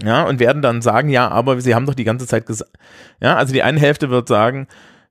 Ja, 0.00 0.22
und 0.24 0.38
werden 0.38 0.62
dann 0.62 0.80
sagen, 0.80 1.08
ja, 1.08 1.28
aber 1.28 1.60
sie 1.60 1.74
haben 1.74 1.86
doch 1.86 1.94
die 1.94 2.04
ganze 2.04 2.26
Zeit 2.26 2.46
gesagt, 2.46 2.70
ja, 3.20 3.36
also 3.36 3.52
die 3.52 3.64
eine 3.64 3.80
Hälfte 3.80 4.10
wird 4.10 4.28
sagen, 4.28 4.68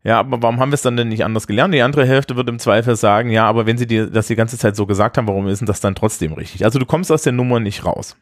ja, 0.07 0.19
aber 0.19 0.41
warum 0.41 0.61
haben 0.61 0.71
wir 0.71 0.75
es 0.75 0.81
dann 0.83 0.95
denn 0.95 1.09
nicht 1.09 1.25
anders 1.25 1.47
gelernt? 1.47 1.73
Die 1.73 1.81
andere 1.81 2.05
Hälfte 2.05 2.37
wird 2.37 2.47
im 2.47 2.59
Zweifel 2.59 2.95
sagen, 2.95 3.29
ja, 3.29 3.45
aber 3.45 3.65
wenn 3.65 3.77
sie 3.77 3.87
dir 3.87 4.07
das 4.07 4.27
die 4.27 4.37
ganze 4.37 4.57
Zeit 4.57 4.77
so 4.77 4.85
gesagt 4.85 5.17
haben, 5.17 5.27
warum 5.27 5.49
ist 5.49 5.59
denn 5.59 5.65
das 5.65 5.81
dann 5.81 5.95
trotzdem 5.95 6.31
richtig? 6.31 6.63
Also 6.63 6.79
du 6.79 6.85
kommst 6.85 7.11
aus 7.11 7.23
der 7.23 7.33
Nummer 7.33 7.59
nicht 7.59 7.83
raus. 7.83 8.15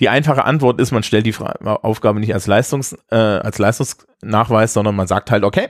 Die 0.00 0.08
einfache 0.08 0.46
Antwort 0.46 0.80
ist, 0.80 0.92
man 0.92 1.02
stellt 1.02 1.26
die 1.26 1.34
Aufgabe 1.62 2.20
nicht 2.20 2.32
als, 2.32 2.46
Leistungs, 2.46 2.96
äh, 3.10 3.16
als 3.16 3.58
Leistungsnachweis, 3.58 4.72
sondern 4.72 4.96
man 4.96 5.06
sagt 5.06 5.30
halt, 5.30 5.44
okay, 5.44 5.68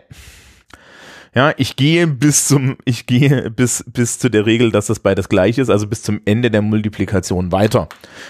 ja, 1.34 1.52
ich 1.56 1.76
gehe 1.76 2.06
bis 2.06 2.48
zum, 2.48 2.76
ich 2.84 3.06
gehe 3.06 3.50
bis, 3.50 3.84
bis 3.86 4.18
zu 4.18 4.28
der 4.28 4.46
Regel, 4.46 4.72
dass 4.72 4.86
das 4.86 4.98
beides 4.98 5.28
gleich 5.28 5.58
ist, 5.58 5.70
also 5.70 5.86
bis 5.86 6.02
zum 6.02 6.20
Ende 6.24 6.50
der 6.50 6.62
Multiplikation 6.62 7.52
weiter. 7.52 7.88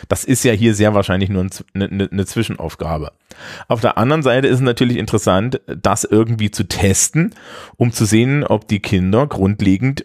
Das 0.08 0.24
ist 0.24 0.44
ja 0.44 0.52
hier 0.52 0.74
sehr 0.74 0.94
wahrscheinlich 0.94 1.30
nur 1.30 1.46
eine, 1.74 1.84
eine, 1.84 2.08
eine 2.10 2.26
Zwischenaufgabe. 2.26 3.12
Auf 3.68 3.80
der 3.80 3.96
anderen 3.96 4.22
Seite 4.22 4.48
ist 4.48 4.56
es 4.56 4.60
natürlich 4.60 4.98
interessant, 4.98 5.60
das 5.66 6.04
irgendwie 6.04 6.50
zu 6.50 6.68
testen, 6.68 7.34
um 7.76 7.92
zu 7.92 8.04
sehen, 8.04 8.44
ob 8.44 8.68
die 8.68 8.80
Kinder 8.80 9.26
grundlegend 9.26 10.04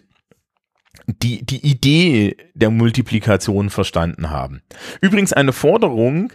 die, 1.06 1.44
die 1.44 1.64
Idee 1.64 2.36
der 2.54 2.70
Multiplikation 2.70 3.70
verstanden 3.70 4.30
haben. 4.30 4.62
Übrigens 5.00 5.32
eine 5.32 5.52
Forderung, 5.52 6.32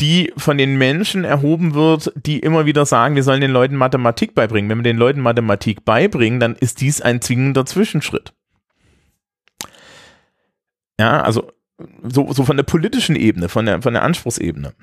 die 0.00 0.32
von 0.36 0.58
den 0.58 0.76
Menschen 0.76 1.24
erhoben 1.24 1.74
wird, 1.74 2.12
die 2.16 2.40
immer 2.40 2.66
wieder 2.66 2.84
sagen, 2.84 3.14
wir 3.14 3.22
sollen 3.22 3.40
den 3.40 3.52
Leuten 3.52 3.76
Mathematik 3.76 4.34
beibringen. 4.34 4.68
Wenn 4.68 4.78
wir 4.78 4.84
den 4.84 4.96
Leuten 4.96 5.20
Mathematik 5.20 5.84
beibringen, 5.84 6.40
dann 6.40 6.56
ist 6.56 6.80
dies 6.80 7.00
ein 7.00 7.20
zwingender 7.20 7.64
Zwischenschritt. 7.64 8.32
Ja, 10.98 11.22
also 11.22 11.52
so, 12.02 12.32
so 12.32 12.44
von 12.44 12.56
der 12.56 12.64
politischen 12.64 13.16
Ebene, 13.16 13.48
von 13.48 13.66
der, 13.66 13.82
von 13.82 13.94
der 13.94 14.02
Anspruchsebene. 14.02 14.74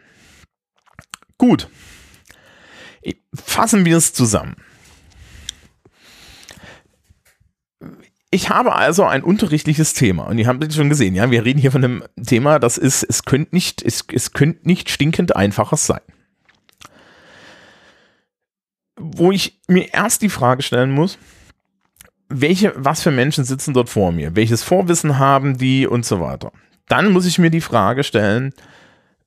Gut. 1.38 1.70
Fassen 3.34 3.86
wir 3.86 3.98
es 3.98 4.14
zusammen. 4.14 4.56
Ich 8.34 8.50
habe 8.50 8.76
also 8.76 9.04
ein 9.04 9.24
unterrichtliches 9.24 9.94
Thema 9.94 10.24
und 10.24 10.38
ihr 10.38 10.48
habt 10.48 10.64
es 10.64 10.76
schon 10.76 10.88
gesehen, 10.88 11.16
ja, 11.16 11.30
wir 11.32 11.44
reden 11.44 11.60
hier 11.60 11.72
von 11.72 11.84
einem 11.84 12.04
Thema, 12.26 12.60
das 12.60 12.78
ist, 12.78 13.04
es 13.04 13.26
könnte 13.26 13.54
nicht, 13.54 13.82
es, 13.82 14.06
es 14.12 14.32
könnte 14.32 14.66
nicht 14.66 14.90
stinkend 14.90 15.36
einfaches 15.36 15.86
sein. 15.86 16.00
Wo 18.96 19.34
ich 19.34 19.60
mir 19.68 19.94
erst 19.94 20.22
die 20.22 20.30
Frage 20.30 20.64
stellen 20.64 20.92
muss, 20.92 21.18
welche, 22.30 22.74
was 22.78 23.02
für 23.02 23.12
Menschen 23.12 23.44
sitzen 23.44 23.74
dort 23.74 23.90
vor 23.90 24.14
mir? 24.14 24.34
Welches 24.34 24.64
Vorwissen 24.64 25.20
haben 25.20 25.58
die 25.58 25.86
und 25.86 26.06
so 26.06 26.22
weiter? 26.22 26.54
Dann 26.88 27.12
muss 27.12 27.26
ich 27.26 27.38
mir 27.38 27.50
die 27.50 27.60
Frage 27.60 28.06
stellen, 28.06 28.54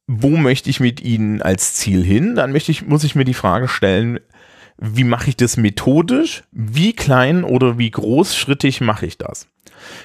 wo 0.07 0.31
möchte 0.31 0.71
ich 0.71 0.81
mit 0.81 1.03
ihnen 1.03 1.43
als 1.43 1.75
Ziel 1.75 2.03
hin? 2.03 2.35
Dann 2.35 2.53
möchte 2.53 2.71
ich, 2.71 2.87
muss 2.87 3.05
ich 3.05 3.15
mir 3.15 3.25
die 3.25 3.35
Frage 3.35 3.69
stellen, 3.69 4.21
wie 4.79 5.05
mache 5.05 5.31
ich 5.31 5.37
das 5.37 5.57
methodisch? 5.57 6.43
Wie 6.51 6.93
klein 6.93 7.45
oder 7.45 7.79
wie 7.79 7.91
großschrittig 7.91 8.81
mache 8.81 9.07
ich 9.07 9.19
das? 9.19 9.49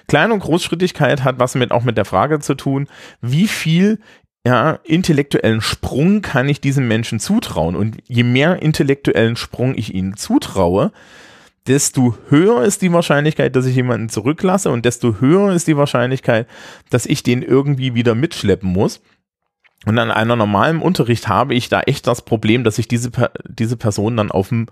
Klein- 0.07 0.31
und 0.31 0.39
Großschrittigkeit 0.39 1.23
hat 1.23 1.39
was 1.39 1.55
mit 1.55 1.71
auch 1.71 1.83
mit 1.83 1.97
der 1.97 2.05
Frage 2.05 2.39
zu 2.39 2.55
tun, 2.55 2.87
wie 3.21 3.47
viel 3.47 3.99
ja, 4.45 4.79
intellektuellen 4.83 5.61
Sprung 5.61 6.21
kann 6.21 6.49
ich 6.49 6.61
diesem 6.61 6.87
Menschen 6.87 7.19
zutrauen? 7.19 7.75
Und 7.75 7.97
je 8.07 8.23
mehr 8.23 8.61
intellektuellen 8.61 9.35
Sprung 9.35 9.75
ich 9.75 9.93
ihnen 9.93 10.15
zutraue, 10.17 10.91
desto 11.67 12.17
höher 12.29 12.63
ist 12.63 12.81
die 12.81 12.93
Wahrscheinlichkeit, 12.93 13.55
dass 13.55 13.65
ich 13.65 13.75
jemanden 13.75 14.09
zurücklasse 14.09 14.71
und 14.71 14.85
desto 14.85 15.19
höher 15.19 15.53
ist 15.53 15.67
die 15.67 15.77
Wahrscheinlichkeit, 15.77 16.47
dass 16.89 17.05
ich 17.05 17.21
den 17.21 17.43
irgendwie 17.43 17.93
wieder 17.93 18.15
mitschleppen 18.15 18.71
muss. 18.71 19.01
Und 19.85 19.97
an 19.97 20.11
einer 20.11 20.35
normalen 20.35 20.81
Unterricht 20.81 21.27
habe 21.27 21.53
ich 21.53 21.69
da 21.69 21.81
echt 21.81 22.05
das 22.05 22.21
Problem, 22.21 22.63
dass 22.63 22.77
ich 22.77 22.87
diese, 22.87 23.11
diese 23.47 23.77
Person 23.77 24.17
dann 24.17 24.31
auf 24.31 24.49
dem 24.49 24.67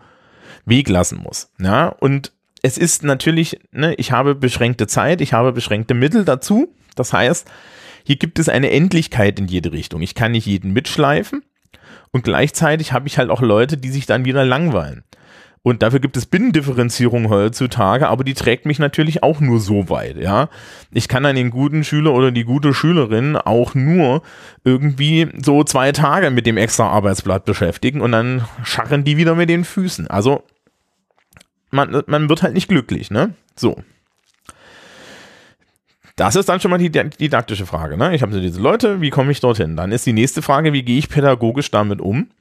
Weg 0.65 0.89
lassen 0.89 1.19
muss. 1.19 1.49
Ja, 1.59 1.87
und 1.87 2.33
es 2.61 2.77
ist 2.77 3.03
natürlich, 3.03 3.59
ne, 3.71 3.93
ich 3.95 4.11
habe 4.11 4.35
beschränkte 4.35 4.87
Zeit, 4.87 5.21
ich 5.21 5.33
habe 5.33 5.53
beschränkte 5.53 5.93
Mittel 5.93 6.25
dazu. 6.25 6.73
Das 6.95 7.13
heißt, 7.13 7.49
hier 8.03 8.17
gibt 8.17 8.39
es 8.39 8.49
eine 8.49 8.71
Endlichkeit 8.71 9.39
in 9.39 9.47
jede 9.47 9.71
Richtung. 9.71 10.01
Ich 10.01 10.15
kann 10.15 10.33
nicht 10.33 10.45
jeden 10.45 10.73
mitschleifen 10.73 11.43
und 12.11 12.23
gleichzeitig 12.23 12.91
habe 12.91 13.07
ich 13.07 13.17
halt 13.17 13.29
auch 13.29 13.41
Leute, 13.41 13.77
die 13.77 13.89
sich 13.89 14.05
dann 14.05 14.25
wieder 14.25 14.43
langweilen. 14.43 15.03
Und 15.63 15.83
dafür 15.83 15.99
gibt 15.99 16.15
es 16.15 16.25
Binnendifferenzierung 16.25 17.29
heutzutage, 17.29 18.07
aber 18.07 18.23
die 18.23 18.33
trägt 18.33 18.65
mich 18.65 18.79
natürlich 18.79 19.21
auch 19.23 19.41
nur 19.41 19.59
so 19.59 19.89
weit, 19.89 20.17
ja. 20.17 20.49
Ich 20.91 21.07
kann 21.07 21.23
dann 21.23 21.35
den 21.35 21.49
guten 21.49 21.83
Schüler 21.83 22.13
oder 22.13 22.31
die 22.31 22.45
gute 22.45 22.73
Schülerin 22.73 23.35
auch 23.35 23.75
nur 23.75 24.21
irgendwie 24.63 25.27
so 25.43 25.63
zwei 25.63 25.91
Tage 25.91 26.31
mit 26.31 26.45
dem 26.45 26.57
extra 26.57 26.87
Arbeitsblatt 26.87 27.43
beschäftigen 27.43 28.01
und 28.01 28.13
dann 28.13 28.45
scharren 28.63 29.03
die 29.03 29.17
wieder 29.17 29.35
mit 29.35 29.49
den 29.49 29.65
Füßen. 29.65 30.07
Also, 30.07 30.43
man, 31.69 32.01
man 32.07 32.29
wird 32.29 32.43
halt 32.43 32.53
nicht 32.53 32.69
glücklich, 32.69 33.11
ne? 33.11 33.33
So. 33.55 33.75
Das 36.15 36.35
ist 36.35 36.49
dann 36.49 36.59
schon 36.59 36.71
mal 36.71 36.79
die 36.79 36.89
didaktische 36.89 37.67
Frage. 37.67 37.95
Ne? 37.95 38.15
Ich 38.15 38.23
habe 38.23 38.33
so 38.33 38.39
diese 38.39 38.59
Leute, 38.59 39.01
wie 39.01 39.11
komme 39.11 39.31
ich 39.31 39.39
dorthin? 39.39 39.75
Dann 39.75 39.91
ist 39.91 40.05
die 40.05 40.13
nächste 40.13 40.41
Frage, 40.41 40.73
wie 40.73 40.81
gehe 40.81 40.97
ich 40.97 41.09
pädagogisch 41.09 41.69
damit 41.69 42.01
um? 42.01 42.31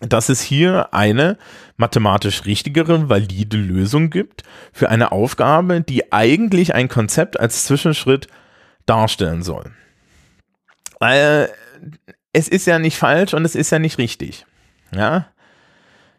Dass 0.00 0.28
es 0.28 0.40
hier 0.40 0.92
eine 0.92 1.38
mathematisch 1.76 2.44
richtigere, 2.44 3.08
valide 3.08 3.56
Lösung 3.56 4.10
gibt 4.10 4.42
für 4.72 4.88
eine 4.88 5.12
Aufgabe, 5.12 5.80
die 5.80 6.12
eigentlich 6.12 6.74
ein 6.74 6.88
Konzept 6.88 7.38
als 7.38 7.64
Zwischenschritt 7.64 8.28
darstellen 8.86 9.42
soll. 9.42 9.72
Weil 11.00 11.50
es 12.32 12.48
ist 12.48 12.66
ja 12.66 12.78
nicht 12.78 12.96
falsch 12.96 13.34
und 13.34 13.44
es 13.44 13.54
ist 13.54 13.70
ja 13.70 13.78
nicht 13.78 13.98
richtig. 13.98 14.46
Ja. 14.94 15.28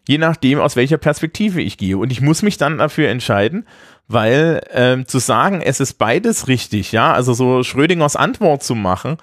Je 0.08 0.18
nachdem, 0.18 0.60
aus 0.60 0.76
welcher 0.76 0.98
Perspektive 0.98 1.62
ich 1.62 1.78
gehe. 1.78 1.98
Und 1.98 2.12
ich 2.12 2.22
muss 2.22 2.42
mich 2.42 2.58
dann 2.58 2.80
dafür 2.80 3.10
entscheiden, 3.10 3.66
weil 4.08 4.62
ähm, 4.72 5.06
zu 5.06 5.20
sagen, 5.20 5.62
es 5.62 5.80
ist 5.80 5.94
beides 5.94 6.48
richtig, 6.48 6.92
ja, 6.92 7.14
also 7.14 7.34
so 7.34 7.64
Schrödingers 7.64 8.16
Antwort 8.16 8.64
zu 8.64 8.74
machen, 8.74 9.18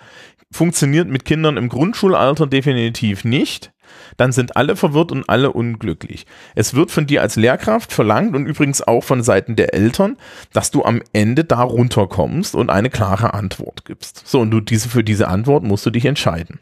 funktioniert 0.52 1.08
mit 1.08 1.24
Kindern 1.24 1.56
im 1.56 1.68
Grundschulalter 1.68 2.46
definitiv 2.46 3.24
nicht 3.24 3.72
dann 4.16 4.32
sind 4.32 4.56
alle 4.56 4.76
verwirrt 4.76 5.12
und 5.12 5.28
alle 5.28 5.52
unglücklich. 5.52 6.26
Es 6.54 6.74
wird 6.74 6.90
von 6.90 7.06
dir 7.06 7.22
als 7.22 7.36
Lehrkraft 7.36 7.92
verlangt 7.92 8.34
und 8.34 8.46
übrigens 8.46 8.82
auch 8.82 9.02
von 9.02 9.22
Seiten 9.22 9.56
der 9.56 9.74
Eltern, 9.74 10.16
dass 10.52 10.70
du 10.70 10.84
am 10.84 11.02
Ende 11.12 11.44
da 11.44 11.62
runterkommst 11.62 12.54
und 12.54 12.70
eine 12.70 12.90
klare 12.90 13.34
Antwort 13.34 13.84
gibst. 13.84 14.26
So, 14.26 14.40
und 14.40 14.50
du 14.50 14.60
diese, 14.60 14.88
für 14.88 15.04
diese 15.04 15.28
Antwort 15.28 15.64
musst 15.64 15.86
du 15.86 15.90
dich 15.90 16.04
entscheiden. 16.04 16.60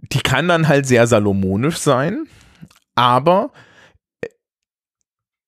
Die 0.00 0.20
kann 0.20 0.48
dann 0.48 0.68
halt 0.68 0.86
sehr 0.86 1.06
salomonisch 1.06 1.78
sein, 1.78 2.26
aber 2.94 3.50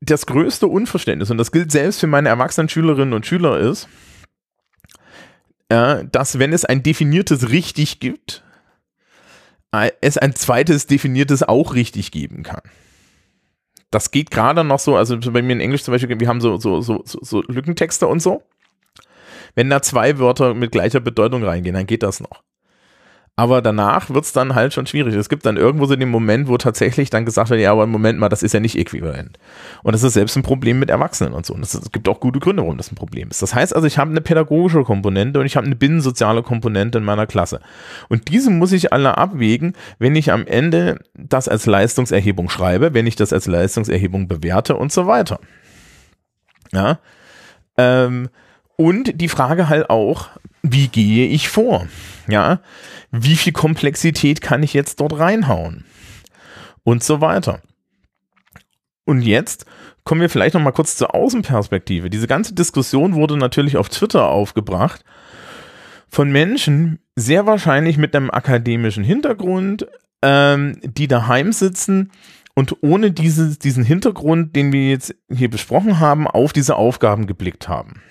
das 0.01 0.27
größte 0.27 0.67
Unverständnis, 0.67 1.31
und 1.31 1.39
das 1.39 1.53
gilt 1.53 1.71
selbst 1.71 2.01
für 2.01 2.07
meine 2.07 2.31
erwachsenen 2.31 2.69
Schülerinnen 2.69 3.13
und 3.13 3.27
Schüler, 3.27 3.59
ist, 3.59 3.89
äh, 5.69 6.05
dass 6.11 6.39
wenn 6.39 6.53
es 6.53 6.65
ein 6.65 6.83
definiertes 6.83 7.51
richtig 7.51 8.01
gibt, 8.01 8.43
äh, 8.43 8.50
es 10.01 10.19
ein 10.19 10.35
zweites 10.35 10.87
definiertes 10.87 11.43
auch 11.43 11.75
richtig 11.75 12.11
geben 12.11 12.43
kann. 12.43 12.63
Das 13.91 14.11
geht 14.11 14.31
gerade 14.31 14.65
noch 14.65 14.79
so, 14.79 14.97
also 14.97 15.19
bei 15.19 15.43
mir 15.43 15.53
in 15.53 15.61
Englisch 15.61 15.83
zum 15.83 15.93
Beispiel, 15.93 16.19
wir 16.19 16.29
haben 16.29 16.41
so, 16.41 16.57
so, 16.59 16.81
so, 16.81 17.03
so 17.05 17.43
Lückentexte 17.43 18.07
und 18.07 18.21
so. 18.21 18.43
Wenn 19.55 19.69
da 19.69 19.83
zwei 19.83 20.19
Wörter 20.19 20.55
mit 20.55 20.71
gleicher 20.71 21.01
Bedeutung 21.01 21.43
reingehen, 21.43 21.75
dann 21.75 21.87
geht 21.87 22.05
das 22.05 22.21
noch. 22.21 22.43
Aber 23.37 23.63
danach 23.63 24.11
wird 24.11 24.25
es 24.25 24.33
dann 24.33 24.55
halt 24.55 24.75
schon 24.75 24.87
schwierig. 24.87 25.15
Es 25.15 25.31
gibt 25.31 25.47
dann 25.47 25.57
irgendwo 25.57 25.87
so 25.87 25.97
den 25.97 26.11
Moment, 26.11 26.49
wo 26.49 26.59
tatsächlich 26.59 27.09
dann 27.09 27.25
gesagt 27.25 27.49
wird, 27.49 27.61
ja, 27.61 27.73
aber 27.73 27.87
Moment 27.87 28.19
mal, 28.19 28.29
das 28.29 28.43
ist 28.43 28.53
ja 28.53 28.61
nicht 28.61 28.77
äquivalent. 28.77 29.39
Und 29.83 29.95
das 29.95 30.03
ist 30.03 30.13
selbst 30.13 30.37
ein 30.37 30.43
Problem 30.43 30.79
mit 30.79 30.91
Erwachsenen 30.91 31.33
und 31.33 31.47
so. 31.47 31.55
Und 31.55 31.63
es 31.63 31.91
gibt 31.91 32.07
auch 32.09 32.21
gute 32.21 32.39
Gründe, 32.39 32.63
warum 32.63 32.77
das 32.77 32.93
ein 32.93 32.97
Problem 32.97 33.31
ist. 33.31 33.41
Das 33.41 33.55
heißt 33.55 33.75
also, 33.75 33.87
ich 33.87 33.97
habe 33.97 34.11
eine 34.11 34.21
pädagogische 34.21 34.83
Komponente 34.83 35.41
und 35.41 35.47
ich 35.47 35.57
habe 35.57 35.65
eine 35.65 35.77
binnensoziale 35.77 36.43
Komponente 36.43 36.99
in 36.99 37.05
meiner 37.05 37.27
Klasse. 37.27 37.61
Und 38.11 38.29
diese 38.29 38.51
muss 38.51 38.73
ich 38.73 38.93
alle 38.93 39.17
abwägen, 39.17 39.75
wenn 39.99 40.17
ich 40.17 40.33
am 40.33 40.47
Ende 40.47 40.99
das 41.15 41.49
als 41.49 41.65
Leistungserhebung 41.65 42.51
schreibe, 42.51 42.93
wenn 42.93 43.07
ich 43.07 43.17
das 43.17 43.33
als 43.33 43.47
Leistungserhebung 43.47 44.29
bewerte 44.29 44.77
und 44.77 44.93
so 44.93 45.07
weiter. 45.07 45.41
Ja. 46.73 46.99
Ähm, 47.79 48.29
und 48.77 49.21
die 49.21 49.29
Frage 49.29 49.69
halt 49.69 49.91
auch, 49.91 50.29
wie 50.63 50.89
gehe 50.89 51.27
ich 51.29 51.49
vor? 51.49 51.87
Ja, 52.29 52.61
wie 53.11 53.37
viel 53.37 53.53
Komplexität 53.53 54.41
kann 54.41 54.63
ich 54.63 54.75
jetzt 54.75 55.01
dort 55.01 55.19
reinhauen? 55.19 55.85
Und 56.83 57.03
so 57.03 57.21
weiter. 57.21 57.61
Und 59.05 59.23
jetzt 59.23 59.67
kommen 60.05 60.21
wir 60.21 60.31
vielleicht 60.31 60.55
noch 60.55 60.63
mal 60.63 60.73
kurz 60.73 60.97
zur 60.97 61.15
Außenperspektive. 61.15 62.11
Diese 62.11 62.27
ganze 62.27 62.55
Diskussion 62.55 63.15
wurde 63.15 63.37
natürlich 63.37 63.77
auf 63.77 63.89
Twitter 63.89 64.29
aufgebracht 64.29 65.05
von 66.09 66.31
Menschen, 66.31 66.99
sehr 67.15 67.47
wahrscheinlich 67.47 67.97
mit 67.97 68.15
einem 68.15 68.31
akademischen 68.31 69.05
Hintergrund, 69.05 69.87
ähm, 70.23 70.79
die 70.83 71.07
daheim 71.07 71.53
sitzen 71.53 72.11
und 72.55 72.83
ohne 72.83 73.13
dieses, 73.13 73.59
diesen 73.59 73.85
Hintergrund, 73.85 74.57
den 74.57 74.73
wir 74.73 74.89
jetzt 74.91 75.15
hier 75.33 75.49
besprochen 75.49 76.01
haben, 76.01 76.27
auf 76.27 76.53
diese 76.53 76.77
Aufgaben 76.77 77.27
geblickt 77.27 77.69
haben. 77.69 78.03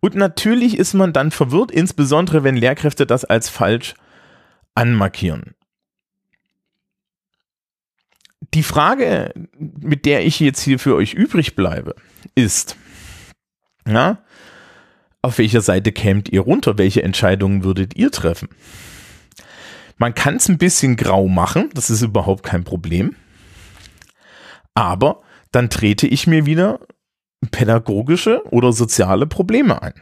Und 0.00 0.14
natürlich 0.14 0.78
ist 0.78 0.94
man 0.94 1.12
dann 1.12 1.30
verwirrt, 1.30 1.70
insbesondere 1.70 2.42
wenn 2.42 2.56
Lehrkräfte 2.56 3.06
das 3.06 3.24
als 3.24 3.48
falsch 3.48 3.94
anmarkieren. 4.74 5.54
Die 8.54 8.62
Frage, 8.62 9.32
mit 9.58 10.06
der 10.06 10.24
ich 10.24 10.40
jetzt 10.40 10.62
hier 10.62 10.78
für 10.78 10.96
euch 10.96 11.12
übrig 11.12 11.54
bleibe, 11.54 11.94
ist, 12.34 12.76
ja, 13.86 14.24
auf 15.22 15.38
welcher 15.38 15.60
Seite 15.60 15.92
kämt 15.92 16.30
ihr 16.30 16.40
runter? 16.40 16.78
Welche 16.78 17.02
Entscheidungen 17.02 17.62
würdet 17.62 17.94
ihr 17.96 18.10
treffen? 18.10 18.48
Man 19.98 20.14
kann 20.14 20.36
es 20.36 20.48
ein 20.48 20.56
bisschen 20.56 20.96
grau 20.96 21.28
machen, 21.28 21.68
das 21.74 21.90
ist 21.90 22.00
überhaupt 22.00 22.42
kein 22.42 22.64
Problem. 22.64 23.14
Aber 24.72 25.20
dann 25.52 25.68
trete 25.68 26.06
ich 26.06 26.26
mir 26.26 26.46
wieder 26.46 26.80
pädagogische 27.50 28.42
oder 28.50 28.72
soziale 28.72 29.26
Probleme 29.26 29.82
ein. 29.82 29.94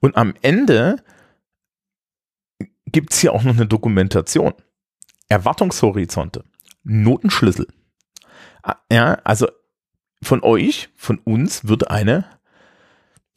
Und 0.00 0.16
am 0.16 0.34
Ende 0.42 0.96
gibt 2.86 3.12
es 3.12 3.20
hier 3.20 3.32
auch 3.32 3.42
noch 3.42 3.54
eine 3.54 3.66
Dokumentation. 3.66 4.54
Erwartungshorizonte, 5.28 6.44
Notenschlüssel. 6.82 7.68
Ah, 8.62 8.76
ja, 8.90 9.18
also 9.24 9.48
von 10.22 10.42
euch, 10.42 10.88
von 10.96 11.18
uns 11.18 11.66
wird 11.68 11.90
eine 11.90 12.24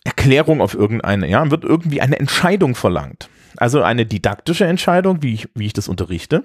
Erklärung 0.03 0.59
auf 0.59 0.73
irgendeine, 0.73 1.27
ja, 1.29 1.49
wird 1.51 1.63
irgendwie 1.63 2.01
eine 2.01 2.19
Entscheidung 2.19 2.75
verlangt. 2.75 3.29
Also 3.57 3.83
eine 3.83 4.05
didaktische 4.05 4.65
Entscheidung, 4.65 5.21
wie 5.21 5.33
ich, 5.33 5.49
wie 5.53 5.67
ich 5.67 5.73
das 5.73 5.87
unterrichte, 5.87 6.43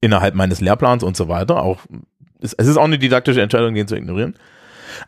innerhalb 0.00 0.34
meines 0.34 0.60
Lehrplans 0.60 1.02
und 1.02 1.16
so 1.16 1.28
weiter. 1.28 1.62
Auch, 1.62 1.80
es 2.40 2.54
ist 2.54 2.76
auch 2.76 2.84
eine 2.84 2.98
didaktische 2.98 3.42
Entscheidung, 3.42 3.74
den 3.74 3.86
zu 3.86 3.96
ignorieren. 3.96 4.34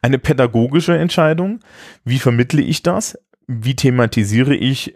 Eine 0.01 0.19
pädagogische 0.19 0.97
Entscheidung, 0.97 1.61
wie 2.05 2.19
vermittle 2.19 2.63
ich 2.63 2.83
das? 2.83 3.19
Wie 3.47 3.77
thematisiere 3.77 4.55
ich, 4.55 4.95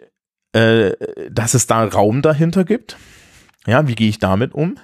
äh, 0.53 0.91
dass 1.29 1.53
es 1.53 1.67
da 1.67 1.83
Raum 1.83 2.21
dahinter 2.21 2.63
gibt? 2.63 2.97
Ja, 3.65 3.87
wie 3.87 3.95
gehe 3.95 4.09
ich 4.09 4.19
damit 4.19 4.53
um? 4.53 4.77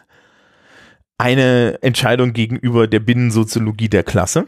Eine 1.17 1.81
Entscheidung 1.81 2.33
gegenüber 2.33 2.87
der 2.87 2.99
Binnensoziologie 2.99 3.89
der 3.89 4.03
Klasse. 4.03 4.45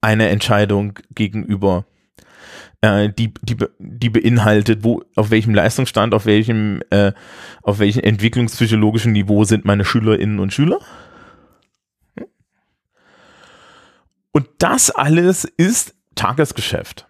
Eine 0.00 0.28
Entscheidung 0.28 0.98
gegenüber 1.14 1.84
äh, 2.80 3.10
die, 3.10 3.32
die, 3.42 3.56
die 3.78 4.10
beinhaltet, 4.10 4.84
wo, 4.84 5.02
auf 5.14 5.30
welchem 5.30 5.54
Leistungsstand, 5.54 6.14
auf 6.14 6.26
welchem, 6.26 6.80
äh, 6.90 7.12
auf 7.62 7.78
welchem 7.78 8.02
entwicklungspsychologischen 8.02 9.12
Niveau 9.12 9.44
sind 9.44 9.64
meine 9.64 9.84
Schülerinnen 9.84 10.38
und 10.38 10.52
Schüler. 10.52 10.78
Und 14.36 14.50
das 14.58 14.90
alles 14.90 15.44
ist 15.44 15.94
Tagesgeschäft. 16.14 17.06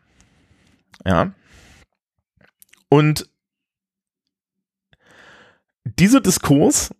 Ja. 1.04 1.32
Und 2.88 3.28
dieser 5.82 6.20
Diskurs, 6.20 6.94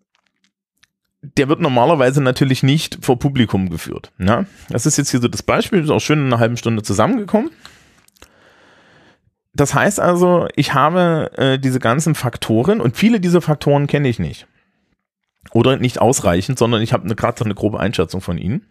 der 1.23 1.49
wird 1.49 1.61
normalerweise 1.61 2.21
natürlich 2.21 2.65
nicht 2.65 2.99
vor 3.05 3.21
Publikum 3.21 3.71
geführt. 3.71 4.11
Ja? 4.19 4.47
Das 4.69 4.85
ist 4.85 4.99
jetzt 4.99 5.12
hier 5.12 5.21
so 5.21 5.29
das 5.29 5.45
Beispiel, 5.45 5.85
ist 5.85 5.91
auch 5.91 6.01
schön 6.01 6.19
in 6.19 6.27
einer 6.27 6.41
halben 6.41 6.57
Stunde 6.57 6.83
zusammengekommen. 6.83 7.53
Das 9.53 9.75
heißt 9.75 10.01
also, 10.01 10.49
ich 10.57 10.75
habe 10.75 11.31
äh, 11.37 11.57
diese 11.61 11.79
ganzen 11.79 12.17
Faktoren 12.17 12.81
und 12.81 12.97
viele 12.97 13.21
dieser 13.21 13.43
Faktoren 13.43 13.87
kenne 13.87 14.09
ich 14.09 14.19
nicht. 14.19 14.49
Oder 15.53 15.77
nicht 15.77 16.01
ausreichend, 16.01 16.59
sondern 16.59 16.83
ich 16.83 16.93
habe 16.93 17.15
gerade 17.15 17.39
so 17.39 17.45
eine 17.45 17.55
grobe 17.55 17.79
Einschätzung 17.79 18.21
von 18.21 18.39
ihnen 18.39 18.67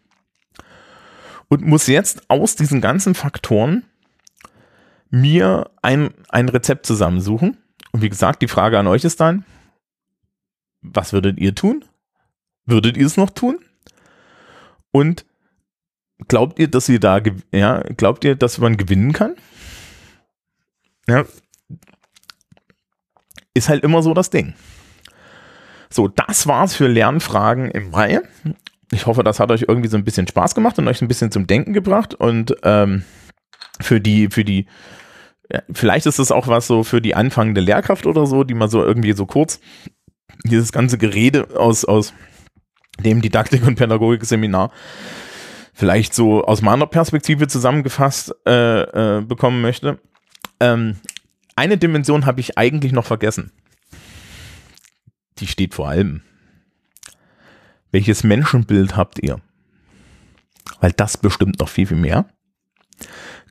und 1.47 1.65
muss 1.65 1.87
jetzt 1.87 2.29
aus 2.29 2.55
diesen 2.55 2.81
ganzen 2.81 3.15
Faktoren 3.15 3.85
mir 5.09 5.69
ein, 5.81 6.13
ein 6.29 6.49
Rezept 6.49 6.85
zusammensuchen. 6.85 7.57
Und 7.91 8.01
wie 8.01 8.09
gesagt, 8.09 8.41
die 8.41 8.47
Frage 8.47 8.79
an 8.79 8.87
euch 8.87 9.03
ist 9.03 9.19
dann, 9.19 9.45
was 10.81 11.13
würdet 11.13 11.39
ihr 11.39 11.55
tun? 11.55 11.85
Würdet 12.65 12.97
ihr 12.97 13.05
es 13.05 13.17
noch 13.17 13.29
tun? 13.29 13.59
Und 14.91 15.25
glaubt 16.27 16.59
ihr, 16.59 16.67
dass 16.67 16.89
ihr 16.89 16.99
da, 16.99 17.21
ja, 17.51 17.79
glaubt 17.81 18.23
ihr, 18.23 18.35
dass 18.35 18.57
man 18.57 18.77
gewinnen 18.77 19.13
kann? 19.13 19.35
Ja, 21.07 21.25
ist 23.53 23.69
halt 23.69 23.83
immer 23.83 24.01
so 24.01 24.13
das 24.13 24.29
Ding. 24.29 24.53
So, 25.89 26.07
das 26.07 26.47
war's 26.47 26.75
für 26.75 26.87
Lernfragen 26.87 27.71
im 27.71 27.91
Mai 27.91 28.21
ich 28.91 29.05
hoffe, 29.05 29.23
das 29.23 29.39
hat 29.39 29.51
euch 29.51 29.65
irgendwie 29.67 29.89
so 29.89 29.97
ein 29.97 30.03
bisschen 30.03 30.27
Spaß 30.27 30.55
gemacht 30.55 30.77
und 30.79 30.87
euch 30.87 31.01
ein 31.01 31.07
bisschen 31.07 31.31
zum 31.31 31.47
Denken 31.47 31.73
gebracht. 31.73 32.13
Und 32.13 32.55
ähm, 32.63 33.03
für 33.79 33.99
die, 33.99 34.29
für 34.29 34.43
die, 34.43 34.67
vielleicht 35.71 36.05
ist 36.05 36.19
es 36.19 36.31
auch 36.31 36.47
was 36.47 36.67
so 36.67 36.83
für 36.83 37.01
die 37.01 37.15
anfangende 37.15 37.61
Lehrkraft 37.61 38.05
oder 38.05 38.25
so, 38.25 38.43
die 38.43 38.53
mal 38.53 38.69
so 38.69 38.83
irgendwie 38.83 39.13
so 39.13 39.25
kurz 39.25 39.59
dieses 40.43 40.71
ganze 40.71 40.97
Gerede 40.97 41.47
aus, 41.57 41.85
aus 41.85 42.13
dem 42.99 43.21
Didaktik- 43.21 43.65
und 43.65 43.75
Pädagogik-Seminar 43.75 44.71
vielleicht 45.73 46.13
so 46.13 46.43
aus 46.45 46.61
meiner 46.61 46.87
Perspektive 46.87 47.47
zusammengefasst 47.47 48.33
äh, 48.47 49.17
äh, 49.17 49.21
bekommen 49.21 49.61
möchte. 49.61 49.99
Ähm, 50.61 50.95
eine 51.57 51.77
Dimension 51.77 52.25
habe 52.25 52.39
ich 52.39 52.57
eigentlich 52.57 52.93
noch 52.93 53.05
vergessen. 53.05 53.51
Die 55.39 55.47
steht 55.47 55.73
vor 55.73 55.89
allem 55.89 56.21
welches 57.95 58.25
Menschenbild 58.25 58.97
habt 58.97 59.23
ihr? 59.23 59.39
Weil 60.81 60.91
das 60.91 61.15
bestimmt 61.15 61.61
noch 61.61 61.69
viel, 61.69 61.87
viel 61.87 61.95
mehr. 61.95 62.25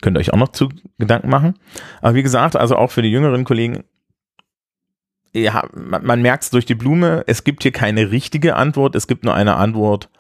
Könnt 0.03 0.19
ihr 0.19 0.21
euch 0.21 0.35
auch 0.35 0.39
noch 0.39 0.53
zu 0.53 0.69
Gedanken 0.99 1.31
machen. 1.31 1.55
Aber 2.03 2.15
wie 2.15 2.23
gesagt, 2.23 2.55
also 2.55 2.77
auch 2.77 2.91
für 2.91 3.01
die 3.01 3.09
jüngeren 3.09 3.45
Kollegen, 3.45 3.85
ja, 5.33 5.67
man, 5.75 6.05
man 6.05 6.21
merkt 6.21 6.45
es 6.45 6.51
durch 6.51 6.67
die 6.67 6.75
Blume, 6.75 7.25
es 7.27 7.45
gibt 7.45 7.63
hier 7.63 7.73
keine 7.73 8.11
richtige 8.11 8.57
Antwort, 8.57 8.95
es 8.97 9.07
gibt 9.07 9.25
nur 9.25 9.35
eine 9.35 9.57
Antwort, 9.57 10.11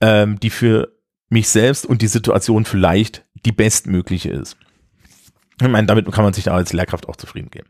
ähm, 0.00 0.38
die 0.38 0.50
für 0.50 0.96
mich 1.28 1.48
selbst 1.48 1.86
und 1.86 2.02
die 2.02 2.06
Situation 2.06 2.64
vielleicht 2.64 3.26
die 3.44 3.52
bestmögliche 3.52 4.30
ist. 4.30 4.56
Ich 5.60 5.66
meine, 5.66 5.88
damit 5.88 6.10
kann 6.12 6.22
man 6.22 6.34
sich 6.34 6.44
da 6.44 6.54
als 6.54 6.72
Lehrkraft 6.72 7.08
auch 7.08 7.16
zufrieden 7.16 7.50
geben. 7.50 7.68